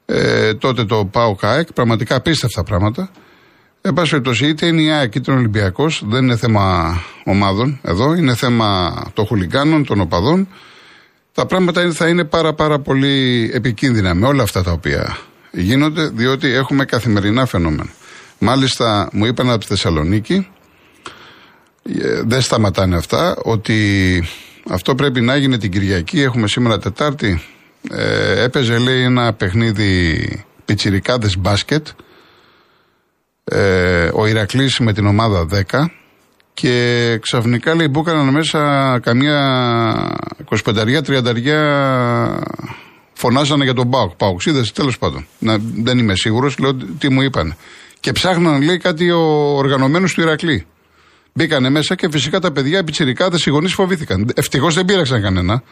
Ε, 0.07 0.55
τότε 0.55 0.85
το 0.85 1.05
πάω 1.05 1.35
ΚΑΕΚ, 1.35 1.73
πραγματικά 1.73 2.17
απίστευτα 2.17 2.63
πράγματα. 2.63 3.11
Εν 3.81 3.93
πάση 3.93 4.11
περιπτώσει, 4.11 4.47
είτε 4.47 4.67
είναι 4.67 4.83
η 4.83 4.91
ΑΕΚ 4.91 5.15
είτε 5.15 5.31
ο 5.31 5.35
Ολυμπιακός, 5.35 6.03
δεν 6.07 6.25
είναι 6.25 6.37
θέμα 6.37 6.95
ομάδων 7.25 7.81
εδώ, 7.83 8.15
είναι 8.15 8.35
θέμα 8.35 8.93
των 9.15 9.27
χουλιγκάνων, 9.27 9.85
των 9.85 10.01
οπαδών. 10.01 10.49
Τα 11.35 11.47
πράγματα 11.47 11.93
θα 11.93 12.09
είναι 12.09 12.25
πάρα 12.25 12.53
πάρα 12.55 12.79
πολύ 12.79 13.51
επικίνδυνα 13.55 14.15
με 14.15 14.27
όλα 14.27 14.43
αυτά 14.43 14.63
τα 14.63 14.73
οποία 14.73 15.19
γίνονται, 15.51 16.09
διότι 16.09 16.49
έχουμε 16.49 16.85
καθημερινά 16.85 17.47
φαινόμενα. 17.47 17.91
Μάλιστα, 18.39 19.09
μου 19.13 19.27
είπαν 19.27 19.51
από 19.51 19.61
τη 19.61 19.67
Θεσσαλονίκη, 19.67 20.49
ε, 22.03 22.23
δεν 22.23 22.41
σταματάνε 22.41 22.97
αυτά, 22.97 23.37
ότι 23.43 24.25
αυτό 24.71 24.95
πρέπει 24.95 25.21
να 25.21 25.37
γίνει 25.37 25.59
την 25.59 25.71
Κυριακή. 25.71 26.21
Έχουμε 26.21 26.49
σήμερα 26.49 26.79
Τετάρτη. 26.79 27.43
Ε, 27.91 28.43
έπαιζε, 28.43 28.79
λέει, 28.79 29.03
ένα 29.03 29.33
παιχνίδι 29.33 30.45
πιτσιρικάδες 30.65 31.39
μπάσκετ. 31.39 31.87
Ε, 33.45 34.11
ο 34.15 34.27
Ηρακλής 34.27 34.79
με 34.79 34.93
την 34.93 35.07
ομάδα 35.07 35.47
10 35.71 35.91
και 36.55 37.19
ξαφνικά 37.23 37.75
λέει 37.75 37.89
μπούκαναν 37.91 38.29
μέσα 38.29 38.99
καμία 39.03 39.39
25-30 40.65 40.73
φωνάζανε 43.13 43.65
για 43.65 43.75
τον 43.75 43.91
Πάοκ. 43.91 44.15
Παοξίδε, 44.17 44.65
τέλος 44.75 44.99
πάντων. 44.99 45.27
Να, 45.39 45.57
δεν 45.61 45.99
είμαι 45.99 46.15
σίγουρος, 46.15 46.59
λέω 46.59 46.75
τι 46.75 47.09
μου 47.11 47.23
είπαν. 47.23 47.57
Και 48.01 48.13
ψάχναν, 48.13 48.63
λέει, 48.63 48.77
κάτι 48.77 49.11
ο 49.11 49.21
οργανωμένος 49.57 50.15
του 50.15 50.21
Ηρακλή. 50.21 50.67
Μπήκανε 51.33 51.71
μέσα 51.71 51.95
και 51.95 52.11
φυσικά 52.11 52.41
τα 52.41 52.53
παιδιά, 52.53 52.79
οι 52.79 52.85
πιτσιρικάδες, 52.85 53.47
οι 53.47 53.51
γονείς 53.51 53.75
φοβήθηκαν. 53.75 54.31
Ευτυχώς 54.35 54.75
δεν 54.75 54.85
πήραξαν 54.85 55.23
κανένα. 55.23 55.63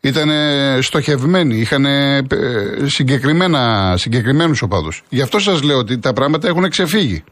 Ήταν 0.00 0.30
στοχευμένοι, 0.82 1.56
είχαν 1.56 1.86
συγκεκριμένα, 2.84 3.94
συγκεκριμένους 3.96 4.62
οπαδούς. 4.62 5.02
Γι' 5.08 5.22
αυτό 5.22 5.38
σας 5.38 5.62
λέω 5.62 5.78
ότι 5.78 5.98
τα 5.98 6.12
πράγματα 6.12 6.48
έχουν 6.48 6.68
ξεφύγει. 6.68 7.24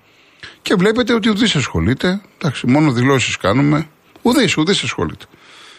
Και 0.62 0.74
βλέπετε 0.74 1.14
ότι 1.14 1.28
ουδής 1.28 1.54
ασχολείται, 1.54 2.20
εντάξει, 2.38 2.66
μόνο 2.66 2.92
δηλώσεις 2.92 3.36
κάνουμε, 3.36 3.88
ουδής, 4.22 4.56
ουδής 4.56 4.82
ασχολείται. 4.82 5.24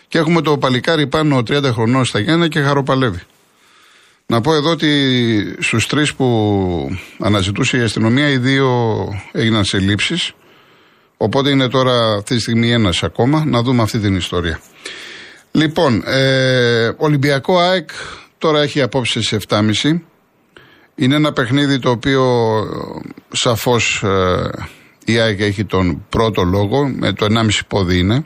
Και 0.08 0.18
έχουμε 0.18 0.42
το 0.42 0.58
παλικάρι 0.58 1.08
πάνω 1.08 1.38
30 1.38 1.64
χρονών 1.64 2.06
στα 2.06 2.20
Γιάννα 2.20 2.48
και 2.48 2.62
χαροπαλεύει. 2.62 3.22
Να 4.26 4.42
πω 4.42 4.54
εδώ 4.54 4.70
ότι 4.70 5.58
στους 5.60 5.88
τρεις 5.88 6.14
που 6.14 6.98
αναζητούσε 7.20 7.78
η 7.78 7.82
αστυνομία, 7.82 8.30
οι 8.30 8.38
δύο 8.38 9.08
έγιναν 9.32 9.66
σε 9.66 9.80
λήψεις. 9.80 10.34
Οπότε 11.18 11.50
είναι 11.50 11.68
τώρα 11.68 12.14
αυτή 12.14 12.36
τη 12.36 12.42
στιγμή 12.42 12.72
ένας 12.72 13.04
ακόμα. 13.04 13.46
Να 13.46 13.62
δούμε 13.62 13.82
αυτή 13.82 14.00
την 14.00 14.16
ιστορία. 14.16 14.60
Λοιπόν, 15.52 16.04
ε, 16.06 16.92
Ολυμπιακό 16.98 17.60
ΑΕΚ 17.60 17.90
τώρα 18.38 18.62
έχει 18.62 18.82
απόψε 18.82 19.22
σε 19.22 19.38
7.30. 19.48 20.02
Είναι 20.96 21.16
ένα 21.16 21.32
παιχνίδι 21.34 21.80
το 21.80 21.90
οποίο 21.90 22.24
σαφώς 23.32 24.04
ε, 24.04 24.50
η 25.06 25.20
ΑΕΚ 25.20 25.40
έχει 25.40 25.66
τον 25.66 26.06
πρώτο 26.10 26.44
λόγο, 26.44 26.88
με 26.88 27.14
το 27.14 27.26
1,5 27.30 27.50
πόδι 27.68 27.98
είναι, 27.98 28.26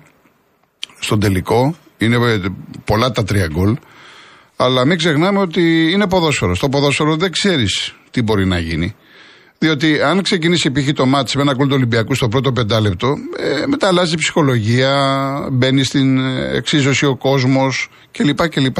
στον 1.00 1.19
τελικό. 1.19 1.75
Είναι 1.97 2.15
ε, 2.15 2.39
πολλά 2.86 3.12
τα 3.12 3.24
τρία 3.24 3.47
γκολ. 3.47 3.77
Αλλά 4.55 4.86
μην 4.86 4.97
ξεχνάμε 4.97 5.39
ότι 5.39 5.91
είναι 5.91 6.07
ποδόσφαιρος. 6.07 6.57
Στο 6.57 6.69
ποδόσφαιρο 6.69 7.15
δεν 7.15 7.31
ξέρεις 7.31 7.95
τι 8.12 8.21
μπορεί 8.21 8.45
να 8.45 8.59
γίνει. 8.59 8.95
Διότι 9.57 10.01
αν 10.01 10.21
ξεκινήσει 10.21 10.71
π.χ. 10.71 10.91
το 10.93 11.05
μάτς 11.05 11.36
με 11.36 11.41
ένα 11.41 11.53
γκολ 11.53 11.67
του 11.67 11.75
Ολυμπιακού 11.75 12.13
στο 12.13 12.27
πρώτο 12.27 12.51
πεντάλεπτο, 12.51 13.15
ε, 13.38 13.65
μετά 13.67 13.88
αλλάζει 13.88 14.13
η 14.13 14.17
ψυχολογία, 14.17 14.93
μπαίνει 15.51 15.83
στην 15.83 16.19
εξίσωση 16.53 17.05
ο 17.05 17.15
κόσμος 17.15 17.89
κλπ. 18.12 18.50
κλπ. 18.50 18.77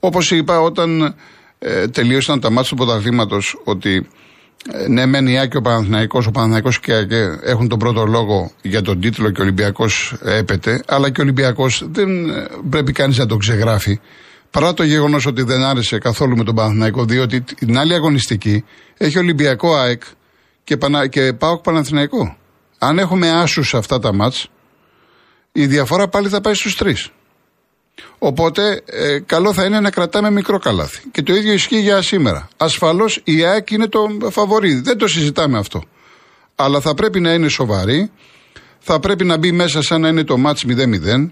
Όπως 0.00 0.30
είπα, 0.30 0.60
όταν 0.60 1.14
ε, 1.58 1.88
τελείωσαν 1.88 2.40
τα 2.40 2.50
μάτια 2.50 2.70
του 2.70 2.76
πρωταθλήματος, 2.76 3.60
ότι 3.64 4.08
ε, 4.72 4.88
ναι, 4.88 5.06
μεν 5.06 5.26
η 5.26 5.38
Άκη 5.38 5.56
ο 5.56 5.60
Παναθηναϊκός, 5.60 6.26
ο 6.26 6.30
Παναθηναϊκός 6.30 6.80
και 6.80 7.06
έχουν 7.42 7.68
τον 7.68 7.78
πρώτο 7.78 8.04
λόγο 8.06 8.52
για 8.62 8.82
τον 8.82 9.00
τίτλο 9.00 9.30
και 9.30 9.40
ο 9.40 9.44
Ολυμπιακός 9.44 10.16
έπεται, 10.22 10.82
αλλά 10.86 11.10
και 11.10 11.20
ο 11.20 11.22
Ολυμπιακός 11.22 11.86
δεν 11.90 12.28
ε, 12.28 12.46
πρέπει 12.70 12.92
κανείς 12.92 13.18
να 13.18 13.26
τον 13.26 13.38
ξεγράφει. 13.38 14.00
Παρά 14.50 14.74
το 14.74 14.82
γεγονός 14.82 15.26
ότι 15.26 15.42
δεν 15.42 15.62
άρεσε 15.62 15.98
καθόλου 15.98 16.36
με 16.36 16.44
τον 16.44 16.54
Παναθηναϊκό, 16.54 17.04
διότι 17.04 17.40
την 17.40 17.78
άλλη 17.78 17.94
αγωνιστική 17.94 18.64
έχει 18.96 19.18
Ολυμπιακό 19.18 19.74
ΑΕΚ 19.74 20.02
και, 20.64 20.76
Πανα... 20.76 21.06
και 21.06 21.32
ΠΑΟΚ 21.32 21.62
Παναθηναϊκό. 21.62 22.36
Αν 22.78 22.98
έχουμε 22.98 23.30
άσους 23.30 23.68
σε 23.68 23.76
αυτά 23.76 23.98
τα 23.98 24.14
μάτς, 24.14 24.48
η 25.52 25.66
διαφορά 25.66 26.08
πάλι 26.08 26.28
θα 26.28 26.40
πάει 26.40 26.54
στους 26.54 26.76
τρεις. 26.76 27.10
Οπότε, 28.18 28.82
ε, 28.86 29.18
καλό 29.26 29.52
θα 29.52 29.64
είναι 29.64 29.80
να 29.80 29.90
κρατάμε 29.90 30.30
μικρό 30.30 30.58
καλάθι. 30.58 31.02
Και 31.10 31.22
το 31.22 31.34
ίδιο 31.34 31.52
ισχύει 31.52 31.80
για 31.80 32.02
σήμερα. 32.02 32.48
Ασφαλώς 32.56 33.20
η 33.24 33.44
ΑΕΚ 33.44 33.70
είναι 33.70 33.86
το 33.86 34.18
φαβορή. 34.30 34.74
Δεν 34.74 34.98
το 34.98 35.06
συζητάμε 35.06 35.58
αυτό. 35.58 35.82
Αλλά 36.54 36.80
θα 36.80 36.94
πρέπει 36.94 37.20
να 37.20 37.32
είναι 37.32 37.48
σοβαρή. 37.48 38.10
Θα 38.78 39.00
πρέπει 39.00 39.24
να 39.24 39.36
μπει 39.36 39.52
μέσα 39.52 39.82
σαν 39.82 40.00
να 40.00 40.08
είναι 40.08 40.24
το 40.24 40.36
μάτς 40.36 40.64
0-0. 40.66 41.30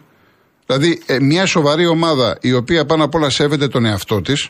Δηλαδή, 0.67 1.03
ε, 1.07 1.19
μια 1.21 1.47
σοβαρή 1.47 1.87
ομάδα 1.87 2.39
η 2.41 2.53
οποία 2.53 2.85
πάνω 2.85 3.05
απ' 3.05 3.15
όλα 3.15 3.31
σέβεται 3.31 3.69
τον 3.69 3.85
εαυτό 3.85 4.21
της 4.21 4.49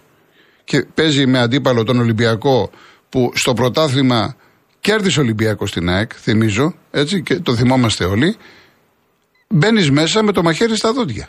και 0.65 0.87
παίζει 0.95 1.27
με 1.27 1.39
αντίπαλο 1.39 1.85
τον 1.85 1.99
Ολυμπιακό 1.99 2.71
που 3.09 3.33
στο 3.35 3.53
πρωτάθλημα 3.53 4.37
κέρδισε 4.81 5.19
ο 5.19 5.23
Ολυμπιακός 5.23 5.69
στην 5.69 5.89
ΑΕΚ, 5.89 6.11
θυμίζω, 6.15 6.75
έτσι, 6.91 7.23
και 7.23 7.39
το 7.39 7.55
θυμόμαστε 7.55 8.05
όλοι. 8.05 8.37
Μπαίνεις 9.49 9.91
μέσα 9.91 10.23
με 10.23 10.33
το 10.33 10.43
μαχαίρι 10.43 10.77
στα 10.77 10.93
δόντια. 10.93 11.29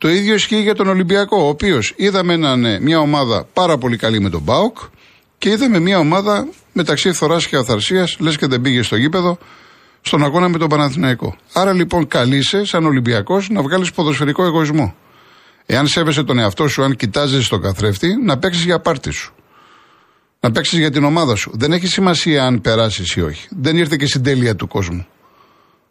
Το 0.00 0.08
ίδιο 0.08 0.34
ισχύει 0.34 0.60
για 0.62 0.74
τον 0.74 0.88
Ολυμπιακό, 0.88 1.36
ο 1.42 1.48
οποίος 1.48 1.94
είδαμε 1.96 2.36
να 2.36 2.52
είναι 2.52 2.80
μια 2.80 2.98
ομάδα 2.98 3.44
πάρα 3.52 3.78
πολύ 3.78 3.96
καλή 3.96 4.20
με 4.20 4.30
τον 4.30 4.40
Μπάουκ 4.40 4.78
και 5.38 5.48
είδαμε 5.48 5.78
μια 5.78 5.98
ομάδα 5.98 6.48
μεταξύ 6.72 7.12
φθορά 7.12 7.36
και 7.36 7.56
αθαρσίας, 7.56 8.16
λες 8.20 8.36
και 8.36 8.46
δεν 8.46 8.60
πήγε 8.60 8.82
στο 8.82 8.96
γήπεδο, 8.96 9.38
στον 10.00 10.24
αγώνα 10.24 10.48
με 10.48 10.58
τον 10.58 10.68
Παναθηναϊκό. 10.68 11.36
Άρα 11.52 11.72
λοιπόν 11.72 12.06
καλείσαι 12.06 12.64
σαν 12.64 12.84
Ολυμπιακός 12.84 13.48
να 13.48 13.62
βγάλεις 13.62 13.92
ποδοσφαιρικό 13.92 14.44
εγωισμό. 14.44 14.94
Εάν 15.66 15.86
σέβεσαι 15.86 16.22
τον 16.22 16.38
εαυτό 16.38 16.68
σου, 16.68 16.82
αν 16.84 16.96
κοιτάζεις 16.96 17.46
στον 17.46 17.62
καθρέφτη, 17.62 18.16
να 18.24 18.38
παίξεις 18.38 18.64
για 18.64 18.80
πάρτι 18.80 19.10
σου. 19.10 19.34
Να 20.40 20.50
παίξεις 20.50 20.78
για 20.78 20.90
την 20.90 21.04
ομάδα 21.04 21.34
σου. 21.34 21.50
Δεν 21.54 21.72
έχει 21.72 21.86
σημασία 21.86 22.44
αν 22.44 22.60
περάσεις 22.60 23.14
ή 23.14 23.20
όχι. 23.20 23.48
Δεν 23.50 23.76
ήρθε 23.76 23.96
και 23.96 24.06
στην 24.06 24.22
τέλεια 24.22 24.56
του 24.56 24.68
κόσμου. 24.68 25.06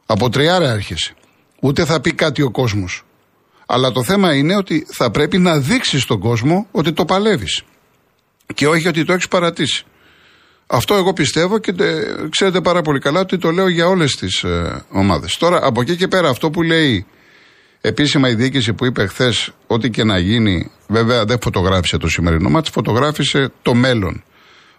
Από 0.05 0.29
τριάρα 0.29 0.71
έρχεσαι. 0.71 1.13
Ούτε 1.61 1.85
θα 1.85 2.01
πει 2.01 2.13
κάτι 2.13 2.41
ο 2.41 2.51
κόσμος. 2.51 3.03
Αλλά 3.71 3.91
το 3.91 4.03
θέμα 4.03 4.35
είναι 4.35 4.55
ότι 4.55 4.85
θα 4.89 5.11
πρέπει 5.11 5.37
να 5.37 5.59
δείξεις 5.59 6.01
στον 6.01 6.19
κόσμο 6.19 6.67
ότι 6.71 6.93
το 6.93 7.05
παλεύεις. 7.05 7.61
Και 8.53 8.67
όχι 8.67 8.87
ότι 8.87 9.05
το 9.05 9.13
έχεις 9.13 9.27
παρατήσει. 9.27 9.83
Αυτό 10.67 10.95
εγώ 10.95 11.13
πιστεύω 11.13 11.59
και 11.59 11.73
ξέρετε 12.29 12.61
πάρα 12.61 12.81
πολύ 12.81 12.99
καλά 12.99 13.19
ότι 13.19 13.37
το 13.37 13.51
λέω 13.51 13.67
για 13.67 13.87
όλες 13.87 14.15
τις 14.15 14.43
ε, 14.43 14.85
ομάδες. 14.89 15.37
Τώρα 15.37 15.59
από 15.65 15.81
εκεί 15.81 15.95
και 15.95 16.07
πέρα 16.07 16.29
αυτό 16.29 16.49
που 16.49 16.61
λέει 16.61 17.05
επίσημα 17.81 18.29
η 18.29 18.35
διοίκηση 18.35 18.73
που 18.73 18.85
είπε 18.85 19.05
χθες 19.05 19.51
ό,τι 19.67 19.89
και 19.89 20.03
να 20.03 20.17
γίνει, 20.17 20.71
βέβαια 20.87 21.25
δεν 21.25 21.37
φωτογράφησε 21.41 21.97
το 21.97 22.07
σημερινό 22.07 22.49
μάτι, 22.49 22.71
φωτογράφησε 22.71 23.51
το 23.61 23.73
μέλλον. 23.73 24.23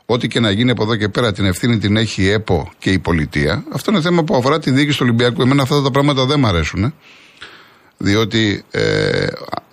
Ό,τι 0.06 0.28
και 0.28 0.40
να 0.40 0.50
γίνει 0.50 0.70
από 0.70 0.82
εδώ 0.82 0.97
και 0.97 1.09
πέρα 1.09 1.32
την 1.32 1.44
ευθύνη 1.44 1.78
την 1.78 1.97
έχει 1.97 2.23
η 2.23 2.30
ΕΠΟ 2.30 2.70
και 2.78 2.90
η 2.90 2.99
πολιτεία. 2.99 3.64
Αυτό 3.73 3.90
είναι 3.90 4.00
θέμα 4.00 4.25
που 4.25 4.37
αφορά 4.37 4.59
τη 4.59 4.70
διοίκηση 4.70 4.99
του 4.99 5.04
Ολυμπιακού. 5.06 5.42
Εμένα 5.42 5.62
αυτά 5.62 5.82
τα 5.82 5.90
πράγματα 5.90 6.26
δεν 6.26 6.40
μου 6.40 6.47
αρέσουν. 6.47 6.94
Διότι 8.02 8.64
ε, 8.71 9.26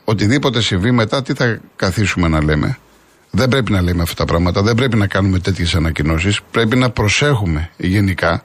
οτιδήποτε 0.03 0.61
συμβεί 0.61 0.91
μετά, 0.91 1.21
τι 1.21 1.33
θα 1.33 1.59
καθίσουμε 1.75 2.27
να 2.27 2.43
λέμε. 2.43 2.77
Δεν 3.31 3.49
πρέπει 3.49 3.71
να 3.71 3.81
λέμε 3.81 4.01
αυτά 4.01 4.15
τα 4.15 4.25
πράγματα, 4.25 4.61
δεν 4.61 4.75
πρέπει 4.75 4.97
να 4.97 5.07
κάνουμε 5.07 5.39
τέτοιες 5.39 5.75
ανακοινώσεις. 5.75 6.41
Πρέπει 6.51 6.75
να 6.75 6.89
προσέχουμε 6.89 7.69
γενικά, 7.77 8.43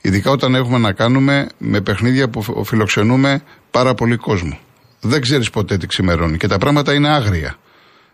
ειδικά 0.00 0.30
όταν 0.30 0.54
έχουμε 0.54 0.78
να 0.78 0.92
κάνουμε 0.92 1.48
με 1.58 1.80
παιχνίδια 1.80 2.28
που 2.28 2.64
φιλοξενούμε 2.64 3.42
πάρα 3.70 3.94
πολύ 3.94 4.16
κόσμο. 4.16 4.58
Δεν 5.00 5.20
ξέρεις 5.20 5.50
ποτέ 5.50 5.76
τι 5.76 5.86
ξημερώνει 5.86 6.36
και 6.36 6.46
τα 6.46 6.58
πράγματα 6.58 6.94
είναι 6.94 7.08
άγρια. 7.08 7.56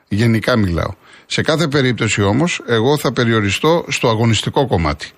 Γενικά 0.09 0.57
μιλάω. 0.57 0.95
Σε 1.27 1.43
κάθε 1.43 1.69
περίπτωση 1.69 2.23
όμως, 2.23 2.63
εγώ 2.67 2.99
θα 2.99 3.13
περιοριστώ 3.13 3.85
στο 3.89 4.09
αγωνιστικό 4.09 4.67
κομμάτι. 4.67 5.11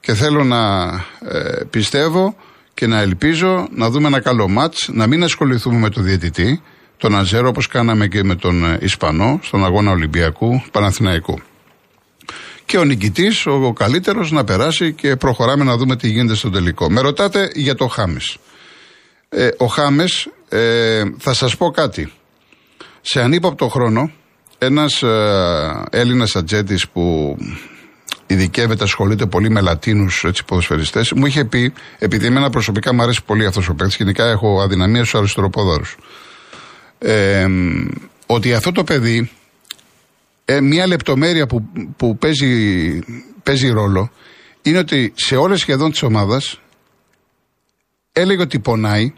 Και 0.00 0.14
θέλω 0.14 0.44
να 0.44 0.86
ε, 1.28 1.64
πιστεύω 1.70 2.36
και 2.74 2.86
να 2.86 3.00
ελπίζω 3.00 3.68
να 3.70 3.90
δούμε 3.90 4.06
ένα 4.06 4.20
καλό 4.20 4.48
μάτς, 4.48 4.88
να 4.92 5.06
μην 5.06 5.22
ασχοληθούμε 5.22 5.78
με 5.78 5.90
το 5.90 6.00
διαιτητή, 6.00 6.62
τον 6.96 7.16
Αζέρο 7.16 7.48
όπως 7.48 7.66
κάναμε 7.66 8.06
και 8.06 8.24
με 8.24 8.34
τον 8.34 8.64
ε, 8.64 8.78
Ισπανό 8.80 9.38
στον 9.42 9.64
αγώνα 9.64 9.90
Ολυμπιακού 9.90 10.62
Παναθηναϊκού. 10.72 11.40
Και 12.64 12.78
ο 12.78 12.84
νικητής, 12.84 13.46
ο, 13.46 13.52
ο 13.52 13.72
καλύτερος, 13.72 14.30
να 14.30 14.44
περάσει 14.44 14.92
και 14.92 15.16
προχωράμε 15.16 15.64
να 15.64 15.76
δούμε 15.76 15.96
τι 15.96 16.08
γίνεται 16.08 16.34
στο 16.34 16.50
τελικό. 16.50 16.90
Με 16.90 17.00
ρωτάτε 17.00 17.50
για 17.54 17.74
το 17.74 17.86
Χάμες. 17.86 18.38
Ε, 19.28 19.48
ο 19.58 19.66
Χάμες, 19.66 20.28
ε, 20.48 21.02
θα 21.18 21.34
σας 21.34 21.56
πω 21.56 21.70
κάτι. 21.70 22.12
Σε 23.00 23.20
ανύποπτο 23.20 23.68
χρόνο, 23.68 24.12
ένας 24.58 25.02
ε, 25.02 25.84
Έλληνας 25.90 26.36
ατζέτη 26.36 26.78
που 26.92 27.36
ειδικεύεται, 28.32 28.84
ασχολείται 28.84 29.26
πολύ 29.26 29.50
με 29.50 29.60
Λατίνους 29.60 30.24
ποδοσφαιριστές, 30.46 31.12
μου 31.12 31.26
είχε 31.26 31.44
πει, 31.44 31.72
επειδή 31.98 32.26
εμένα 32.26 32.50
προσωπικά 32.50 32.94
μου 32.94 33.02
αρέσει 33.02 33.24
πολύ 33.24 33.46
αυτός 33.46 33.68
ο 33.68 33.74
παίκτης, 33.74 33.96
γενικά 33.96 34.24
έχω 34.24 34.60
αδυναμία 34.60 35.04
στους 35.04 35.18
αριστεροπόδαρους. 35.18 35.96
Ε, 36.98 37.46
ότι 38.26 38.54
αυτό 38.54 38.72
το 38.72 38.84
παιδί, 38.84 39.30
ε, 40.44 40.60
μια 40.60 40.86
λεπτομέρεια 40.86 41.46
που, 41.46 41.68
που 41.96 42.16
παίζει, 42.16 42.98
παίζει 43.42 43.68
ρόλο, 43.68 44.10
είναι 44.62 44.78
ότι 44.78 45.12
σε 45.16 45.36
όλες 45.36 45.60
σχεδόν 45.60 45.90
τις 45.90 46.02
ομάδες 46.02 46.60
έλεγε 48.12 48.42
ότι 48.42 48.58
πονάει, 48.58 49.12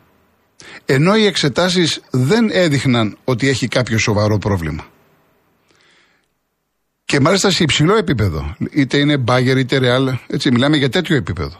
ενώ 0.84 1.16
οι 1.16 1.26
εξετάσεις 1.26 2.00
δεν 2.10 2.48
έδειχναν 2.52 3.16
ότι 3.24 3.48
έχει 3.48 3.68
κάποιο 3.68 3.98
σοβαρό 3.98 4.38
πρόβλημα. 4.38 4.91
Και 7.12 7.20
μάλιστα 7.20 7.50
σε 7.50 7.62
υψηλό 7.62 7.96
επίπεδο. 7.96 8.56
Είτε 8.70 8.98
είναι 8.98 9.16
μπάγκερ 9.16 9.58
είτε 9.58 9.78
ρεάλ. 9.78 10.16
Έτσι, 10.26 10.50
μιλάμε 10.50 10.76
για 10.76 10.88
τέτοιο 10.88 11.16
επίπεδο. 11.16 11.56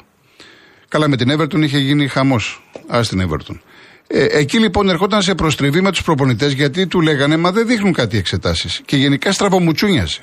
Καλά, 0.89 1.09
με 1.09 1.17
την 1.17 1.37
Everton 1.37 1.63
είχε 1.63 1.79
γίνει 1.79 2.09
χαμός. 2.09 2.63
Α 2.87 3.01
την 3.09 3.29
Everton. 3.29 3.59
Ε, 4.07 4.25
εκεί 4.25 4.59
λοιπόν 4.59 4.89
ερχόταν 4.89 5.23
σε 5.23 5.35
προστριβή 5.35 5.81
με 5.81 5.91
τους 5.91 6.03
προπονητές 6.03 6.53
γιατί 6.53 6.87
του 6.87 7.01
λέγανε 7.01 7.37
Μα 7.37 7.53
δεν 7.53 7.67
δείχνουν 7.67 7.93
κάτι 7.93 8.19
εξετάσεις. 8.19 8.81
Και 8.85 8.97
γενικά 8.97 9.33
στραβομουτσούνιαζε. 9.33 10.21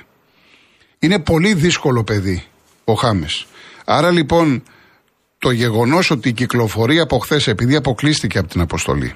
Είναι 0.98 1.18
πολύ 1.18 1.54
δύσκολο 1.54 2.04
παιδί 2.04 2.44
ο 2.84 2.92
Χάμες. 2.92 3.46
Άρα 3.84 4.10
λοιπόν 4.10 4.62
το 5.38 5.50
γεγονός 5.50 6.10
ότι 6.10 6.28
η 6.28 6.32
κυκλοφορία 6.32 7.02
από 7.02 7.18
χθες 7.18 7.46
επειδή 7.46 7.76
αποκλείστηκε 7.76 8.38
από 8.38 8.48
την 8.48 8.60
αποστολή 8.60 9.14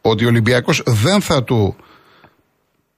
ότι 0.00 0.24
ο 0.24 0.28
Ολυμπιακός 0.28 0.82
δεν 0.86 1.20
θα 1.20 1.44
του 1.44 1.76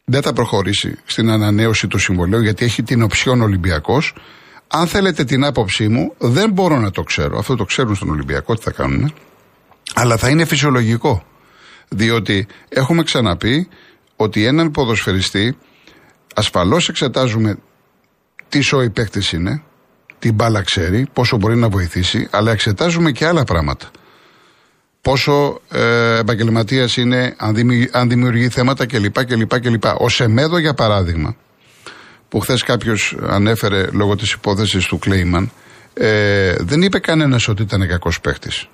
δεν 0.05 0.23
θα 0.23 0.33
προχωρήσει 0.33 0.99
στην 1.05 1.31
ανανέωση 1.31 1.87
του 1.87 1.99
συμβολέου 1.99 2.41
γιατί 2.41 2.65
έχει 2.65 2.83
την 2.83 3.03
οψιόν 3.03 3.41
Ολυμπιακός. 3.41 4.15
Αν 4.67 4.87
θέλετε 4.87 5.25
την 5.25 5.45
άποψή 5.45 5.89
μου, 5.89 6.15
δεν 6.19 6.51
μπορώ 6.51 6.79
να 6.79 6.91
το 6.91 7.03
ξέρω. 7.03 7.39
Αυτό 7.39 7.57
το 7.57 7.65
ξέρουν 7.65 7.95
στον 7.95 8.11
Ολυμπιακό 8.11 8.55
τι 8.55 8.63
θα 8.63 8.71
κάνουν. 8.71 9.15
Αλλά 9.95 10.17
θα 10.17 10.29
είναι 10.29 10.45
φυσιολογικό. 10.45 11.25
Διότι 11.89 12.47
έχουμε 12.69 13.03
ξαναπεί 13.03 13.69
ότι 14.17 14.45
έναν 14.45 14.71
ποδοσφαιριστή 14.71 15.57
ασφαλώς 16.35 16.89
εξετάζουμε 16.89 17.59
τι 18.49 18.61
σοϊ 18.61 18.91
παίκτη 18.91 19.37
είναι, 19.37 19.63
τι 20.19 20.33
μπάλα 20.33 20.63
ξέρει, 20.63 21.07
πόσο 21.13 21.37
μπορεί 21.37 21.57
να 21.57 21.69
βοηθήσει, 21.69 22.29
αλλά 22.31 22.53
εξετάζουμε 22.53 23.13
και 23.13 23.27
άλλα 23.27 23.45
πράγματα 23.45 23.91
πόσο 25.03 25.61
ε, 25.71 26.19
επαγγελματίας 26.19 26.97
είναι, 26.97 27.35
αν, 27.91 28.09
δημιουργεί 28.09 28.49
θέματα 28.49 28.87
κλπ. 28.87 29.25
κλπ, 29.25 29.61
κλπ. 29.61 29.85
Ο 29.99 30.09
Σεμέδο, 30.09 30.59
για 30.59 30.75
παράδειγμα, 30.75 31.37
που 32.29 32.41
χθες 32.41 32.63
κάποιος 32.63 33.17
ανέφερε 33.29 33.87
λόγω 33.93 34.17
της 34.17 34.33
υπόθεσης 34.33 34.87
του 34.87 34.99
Κλέιμαν, 34.99 35.53
ε, 35.95 36.55
δεν 36.59 36.83
είπε 36.83 36.99
κανένας 36.99 37.49
ότι 37.49 37.63
ήταν 37.63 37.89
κακός 37.89 38.21
παίχτης. 38.21 38.69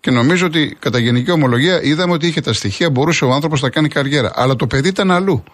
Και 0.00 0.10
νομίζω 0.10 0.46
ότι 0.46 0.76
κατά 0.78 0.98
γενική 0.98 1.30
ομολογία 1.30 1.82
είδαμε 1.82 2.12
ότι 2.12 2.26
είχε 2.26 2.40
τα 2.40 2.52
στοιχεία, 2.52 2.90
μπορούσε 2.90 3.24
ο 3.24 3.32
άνθρωπος 3.32 3.62
να 3.62 3.70
κάνει 3.70 3.88
καριέρα. 3.88 4.32
Αλλά 4.34 4.56
το 4.56 4.66
παιδί 4.66 4.88
ήταν 4.88 5.10
αλλού. 5.10 5.44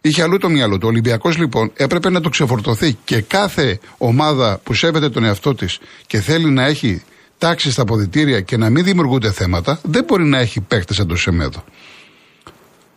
Είχε 0.00 0.22
αλλού 0.22 0.38
το 0.38 0.48
μυαλό 0.48 0.74
του. 0.78 0.82
Ο 0.84 0.88
Ολυμπιακός 0.88 1.36
λοιπόν 1.36 1.72
έπρεπε 1.76 2.10
να 2.10 2.20
το 2.20 2.28
ξεφορτωθεί 2.28 2.96
και 3.04 3.20
κάθε 3.20 3.78
ομάδα 3.98 4.60
που 4.62 4.74
σέβεται 4.74 5.08
τον 5.08 5.24
εαυτό 5.24 5.54
της 5.54 5.78
και 6.06 6.20
θέλει 6.20 6.50
να 6.50 6.64
έχει 6.64 7.02
τάξη 7.38 7.70
στα 7.70 7.84
ποδητήρια 7.84 8.40
και 8.40 8.56
να 8.56 8.70
μην 8.70 8.84
δημιουργούνται 8.84 9.32
θέματα, 9.32 9.80
δεν 9.82 10.04
μπορεί 10.04 10.24
να 10.24 10.38
έχει 10.38 10.60
παίκτες 10.60 10.98
εντός 10.98 11.20
ΣΕΜΕΔΟ. 11.20 11.64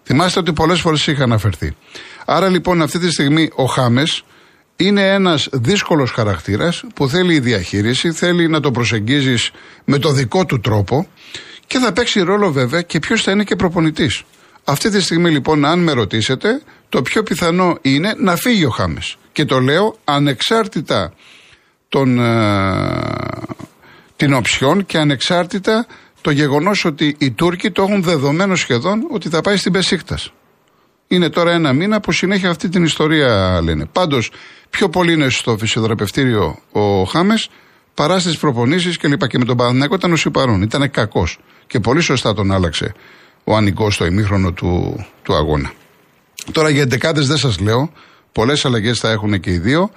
Θυμάστε 0.04 0.40
ότι 0.40 0.54
πολλές 0.54 0.80
φορές 0.80 1.08
είχα 1.08 1.24
αναφερθεί. 1.24 1.76
Άρα 2.26 2.50
λοιπόν 2.50 2.82
αυτή 2.82 3.00
τη 3.00 3.12
στιγμή 3.12 3.50
ο 3.56 3.66
Χάμες 3.66 4.24
είναι 4.76 5.02
ένας 5.14 5.50
δύσκολος 5.52 6.12
χαρακτήρας 6.12 6.84
που 6.96 7.08
θέλει 7.08 7.34
η 7.34 7.40
διαχείριση, 7.40 8.12
θέλει 8.12 8.48
να 8.48 8.60
το 8.60 8.72
προσεγγίζεις 8.72 9.52
με 9.86 9.98
το 9.98 10.12
δικό 10.12 10.46
του 10.46 10.60
τρόπο 10.60 11.08
και 11.68 11.78
θα 11.78 11.94
παίξει 11.94 12.22
ρόλο 12.22 12.52
βέβαια 12.52 12.82
και 12.82 13.00
ποιος 13.00 13.24
θα 13.24 13.32
είναι 13.32 13.44
και 13.44 13.56
προπονητής. 13.56 14.24
Αυτή 14.64 14.90
τη 14.90 15.02
στιγμή 15.02 15.30
λοιπόν, 15.30 15.66
αν 15.66 15.80
με 15.80 15.92
ρωτήσετε, 15.92 16.62
το 16.90 17.02
πιο 17.02 17.24
πιθανό 17.24 17.78
είναι 17.82 18.14
να 18.18 18.36
φύγει 18.36 18.66
ο 18.66 18.70
Χάμες. 18.70 19.18
Και 19.32 19.46
το 19.46 19.60
λέω 19.60 19.98
ανεξάρτητα 20.04 21.14
των 21.90 22.20
ε, 22.20 22.28
την 24.18 24.34
οψιόν 24.34 24.86
και 24.86 24.98
ανεξάρτητα 24.98 25.86
το 26.22 26.32
γεγονός 26.32 26.86
ότι 26.86 27.16
οι 27.20 27.32
Τούρκοι 27.32 27.72
το 27.72 27.82
έχουν 27.82 28.04
δεδομένο 28.04 28.56
σχεδόν 28.56 29.08
ότι 29.12 29.30
θα 29.30 29.42
πάει 29.42 29.58
στην 29.58 29.72
Πεσίκτα. 29.72 30.18
Είναι 31.08 31.30
τώρα 31.30 31.52
ένα 31.52 31.74
μήνα 31.74 32.00
που 32.00 32.12
συνέχεια 32.12 32.50
αυτή 32.50 32.70
την 32.70 32.84
ιστορία 32.84 33.60
λένε. 33.64 33.86
Πάντως, 33.86 34.32
πιο 34.70 34.90
πολύ 34.90 35.14
είναι 35.14 35.30
στο 35.30 35.58
φυσιοδραπευτήριο 35.58 36.60
ο 36.72 37.04
Χάμες 37.04 37.50
παρά 37.94 38.20
στις 38.20 38.38
προπονήσεις 38.38 38.98
και 38.98 39.08
λοιπά. 39.08 39.28
Και 39.28 39.38
με 39.38 39.46
τον 39.46 39.58
Παναθηναϊκό 39.58 39.96
ήταν 39.96 40.12
ο 40.12 40.16
Σιπαρών. 40.16 40.62
Ήταν 40.62 40.92
κακός. 40.92 41.40
Και 41.68 41.80
πολύ 41.80 42.02
σωστά 42.02 42.34
τον 42.34 42.52
άλλαξε 42.52 42.94
ο 43.44 43.56
Ανικός 43.56 43.94
στο 43.94 44.06
ημίχρονο 44.06 44.52
του, 44.52 45.06
του 45.24 45.36
αγώνα. 45.36 45.72
Τώρα 46.52 46.70
για 46.70 46.82
εντεκάδες 46.82 47.28
δεν 47.28 47.38
σας 47.38 47.60
λέω. 47.60 47.92
Πολλές 48.32 48.66
αλλαγές 48.66 49.00
θα 49.00 49.10
έχουν 49.10 49.40
και 49.40 49.52
οι 49.52 49.58
δύο. 49.58 49.92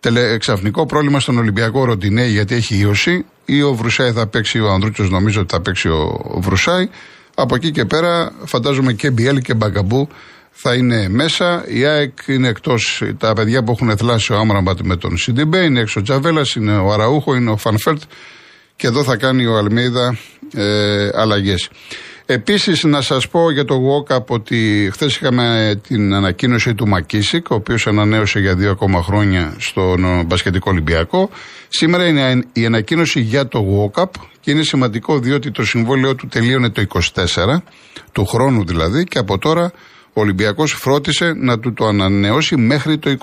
Τελε, 0.00 0.38
ξαφνικό 0.38 0.86
πρόβλημα 0.86 1.20
στον 1.20 1.38
Ολυμπιακό 1.38 1.84
Ροντινέι 1.84 2.26
γιατί 2.26 2.54
έχει 2.54 2.78
ίωση 2.78 3.24
ή 3.44 3.62
ο 3.62 3.74
Βρουσάη 3.74 4.12
θα 4.12 4.26
παίξει, 4.26 4.60
ο 4.60 4.70
Ανδρούτσος 4.70 5.10
νομίζω 5.10 5.40
ότι 5.40 5.54
θα 5.54 5.60
παίξει 5.60 5.88
ο, 5.88 6.30
ο 6.34 6.40
Βρουσάη. 6.40 6.88
Από 7.34 7.54
εκεί 7.54 7.70
και 7.70 7.84
πέρα 7.84 8.32
φαντάζομαι 8.44 8.92
και 8.92 9.10
Μπιέλ 9.10 9.40
και 9.40 9.54
Μπακαμπού 9.54 10.08
θα 10.50 10.74
είναι 10.74 11.08
μέσα. 11.08 11.64
Η 11.68 11.84
ΑΕΚ 11.84 12.12
είναι 12.26 12.48
εκτός. 12.48 13.02
Τα 13.18 13.32
παιδιά 13.32 13.62
που 13.62 13.72
έχουν 13.72 13.96
θλάση 13.96 14.32
ο 14.32 14.36
Άμραμπατ 14.36 14.80
με 14.80 14.96
τον 14.96 15.16
Σιντιμπέ, 15.16 15.64
είναι 15.64 15.80
έξω 15.80 16.00
ο 16.00 16.02
Τζαβέλας, 16.02 16.54
είναι 16.54 16.76
ο 16.76 16.92
Αραούχο, 16.92 17.34
είναι 17.34 17.50
ο 17.50 17.56
Φαν 17.56 17.74
Βέερτ. 17.74 18.02
Και 18.76 18.86
εδώ 18.86 19.02
θα 19.02 19.16
κάνει 19.16 19.46
ο 19.46 19.56
Αλμέιδα 19.56 20.18
ε, 20.54 21.08
αλλαγές. 21.14 21.68
Επίσης, 22.28 22.84
να 22.84 23.00
σας 23.00 23.28
πω 23.28 23.50
για 23.50 23.64
το 23.64 23.74
Walkup 23.74 24.26
ότι 24.26 24.88
χθες 24.92 25.16
είχαμε 25.16 25.80
την 25.88 26.14
ανακοίνωση 26.14 26.74
του 26.74 26.88
ΜακΚίσικ, 26.88 27.50
ο 27.50 27.54
οποίος 27.54 27.86
ανανέωσε 27.86 28.38
για 28.38 28.54
δύο 28.54 28.70
ακόμα 28.70 29.02
χρόνια 29.02 29.54
στον 29.58 30.24
Μπασκετικό 30.26 30.70
Ολυμπιακό. 30.70 31.30
Σήμερα 31.68 32.06
είναι 32.06 32.44
η 32.52 32.66
ανακοίνωση 32.66 33.20
για 33.20 33.48
το 33.48 33.90
WOCAP 33.94 34.10
και 34.40 34.50
είναι 34.50 34.62
σημαντικό 34.62 35.18
διότι 35.18 35.50
το 35.50 35.64
συμβόλαιό 35.64 36.14
του 36.14 36.26
τελείωνε 36.26 36.70
το 36.70 36.86
24, 37.14 37.56
του 38.12 38.26
χρόνου 38.26 38.64
δηλαδή, 38.64 39.04
και 39.04 39.18
από 39.18 39.38
τώρα 39.38 39.72
ο 40.12 40.20
Ολυμπιακός 40.20 40.72
φρόντισε 40.72 41.32
να 41.36 41.58
του 41.58 41.72
το 41.72 41.86
ανανεώσει 41.86 42.56
μέχρι 42.56 42.98
το 42.98 43.16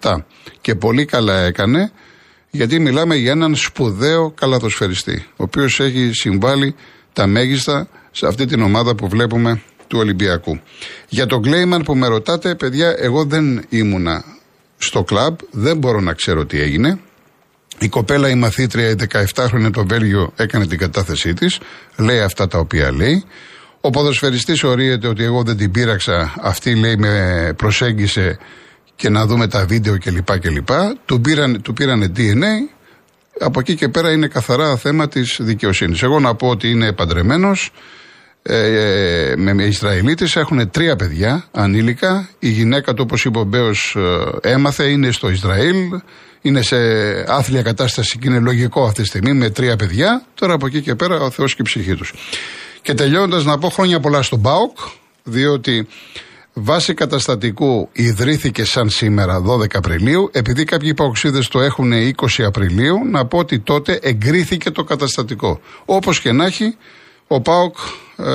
27. 0.00 0.14
Και 0.60 0.74
πολύ 0.74 1.04
καλά 1.04 1.40
έκανε, 1.40 1.92
γιατί 2.50 2.78
μιλάμε 2.78 3.16
για 3.16 3.30
έναν 3.30 3.54
σπουδαίο 3.54 4.30
καλαθοσφαιριστή, 4.30 5.24
ο 5.28 5.42
οποίος 5.42 5.80
έχει 5.80 6.10
συμβάλει 6.12 6.74
τα 7.12 7.26
μέγιστα 7.26 7.88
σε 8.18 8.26
αυτή 8.26 8.44
την 8.44 8.62
ομάδα 8.62 8.94
που 8.94 9.08
βλέπουμε 9.08 9.62
του 9.86 9.98
Ολυμπιακού. 9.98 10.60
Για 11.08 11.26
τον 11.26 11.42
Κλέιμαν 11.42 11.82
που 11.82 11.96
με 11.96 12.06
ρωτάτε, 12.06 12.54
παιδιά, 12.54 12.94
εγώ 12.98 13.24
δεν 13.24 13.64
ήμουνα 13.68 14.24
στο 14.78 15.04
κλαμπ, 15.04 15.38
δεν 15.50 15.76
μπορώ 15.76 16.00
να 16.00 16.12
ξέρω 16.12 16.46
τι 16.46 16.60
έγινε. 16.60 16.98
Η 17.78 17.88
κοπέλα, 17.88 18.28
η 18.28 18.34
μαθήτρια, 18.34 18.90
η 18.90 18.94
17χρονη 19.34 19.70
το 19.72 19.86
Βέλγιο 19.86 20.32
έκανε 20.36 20.66
την 20.66 20.78
κατάθεσή 20.78 21.34
της, 21.34 21.58
λέει 21.96 22.20
αυτά 22.20 22.48
τα 22.48 22.58
οποία 22.58 22.92
λέει. 22.92 23.24
Ο 23.80 23.90
ποδοσφαιριστής 23.90 24.64
ορίεται 24.64 25.08
ότι 25.08 25.24
εγώ 25.24 25.42
δεν 25.42 25.56
την 25.56 25.70
πείραξα, 25.70 26.34
αυτή 26.40 26.74
λέει 26.74 26.96
με 26.96 27.52
προσέγγισε 27.56 28.38
και 28.96 29.08
να 29.08 29.26
δούμε 29.26 29.48
τα 29.48 29.66
βίντεο 29.66 29.98
κλπ. 29.98 30.38
κλπ. 30.38 30.68
Του, 31.04 31.20
πήραν, 31.20 31.62
του 31.62 31.72
πήρανε 31.72 32.12
DNA, 32.16 32.76
από 33.40 33.60
εκεί 33.60 33.74
και 33.74 33.88
πέρα 33.88 34.12
είναι 34.12 34.26
καθαρά 34.26 34.76
θέμα 34.76 35.08
της 35.08 35.36
δικαιοσύνης. 35.40 36.02
Εγώ 36.02 36.20
να 36.20 36.34
πω 36.34 36.48
ότι 36.48 36.70
είναι 36.70 36.92
παντρεμένος, 36.92 37.70
ε, 38.50 39.34
με 39.36 39.64
Ισραηλίτες 39.64 40.36
έχουν 40.36 40.70
τρία 40.70 40.96
παιδιά 40.96 41.44
ανήλικα. 41.50 42.28
Η 42.38 42.48
γυναίκα 42.48 42.94
του, 42.94 43.02
όπως 43.06 43.24
είπε 43.24 43.38
ο 43.38 43.44
Μπέος, 43.44 43.96
ε, 44.42 44.50
έμαθε, 44.50 44.84
είναι 44.84 45.10
στο 45.10 45.30
Ισραήλ, 45.30 45.76
είναι 46.40 46.62
σε 46.62 46.76
άθλια 47.28 47.62
κατάσταση 47.62 48.18
και 48.18 48.28
είναι 48.28 48.38
λογικό 48.38 48.84
αυτή 48.84 49.02
τη 49.02 49.08
στιγμή 49.08 49.32
με 49.32 49.50
τρία 49.50 49.76
παιδιά. 49.76 50.22
Τώρα 50.34 50.54
από 50.54 50.66
εκεί 50.66 50.80
και 50.80 50.94
πέρα 50.94 51.20
ο 51.20 51.30
Θεός 51.30 51.54
και 51.54 51.62
η 51.62 51.64
ψυχή 51.64 51.94
τους. 51.94 52.14
Και 52.82 52.94
τελειώνοντας 52.94 53.44
να 53.44 53.58
πω 53.58 53.68
χρόνια 53.68 54.00
πολλά 54.00 54.22
στον 54.22 54.42
ΠΑΟΚ, 54.42 54.78
διότι 55.22 55.86
Βάση 56.60 56.94
καταστατικού 56.94 57.88
ιδρύθηκε 57.92 58.64
σαν 58.64 58.88
σήμερα 58.88 59.42
12 59.46 59.74
Απριλίου. 59.74 60.30
Επειδή 60.32 60.64
κάποιοι 60.64 60.88
υπαοξίδες 60.92 61.48
το 61.48 61.60
έχουν 61.60 61.92
20 61.92 62.42
Απριλίου, 62.42 63.04
να 63.04 63.26
πω 63.26 63.38
ότι 63.38 63.58
τότε 63.58 63.98
εγκρίθηκε 64.02 64.70
το 64.70 64.84
καταστατικό. 64.84 65.60
Όπως 65.84 66.20
και 66.20 66.32
να 66.32 66.44
έχει, 66.44 66.76
ο 67.28 67.40
ΠΑΟΚ 67.40 67.76
ε, 68.16 68.26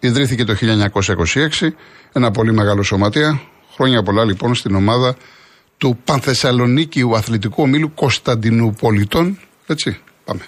ιδρύθηκε 0.00 0.44
το 0.44 0.56
1926, 1.60 1.68
ένα 2.12 2.30
πολύ 2.30 2.52
μεγάλο 2.52 2.82
σωματεία. 2.82 3.40
Χρόνια 3.74 4.02
πολλά 4.02 4.24
λοιπόν 4.24 4.54
στην 4.54 4.74
ομάδα 4.74 5.16
του 5.76 5.98
Πανθεσσαλονίκιου 6.04 7.16
Αθλητικού 7.16 7.62
Ομίλου 7.62 7.94
Κωνσταντινούπολιτων. 7.94 9.38
Έτσι, 9.66 9.98
πάμε. 10.24 10.40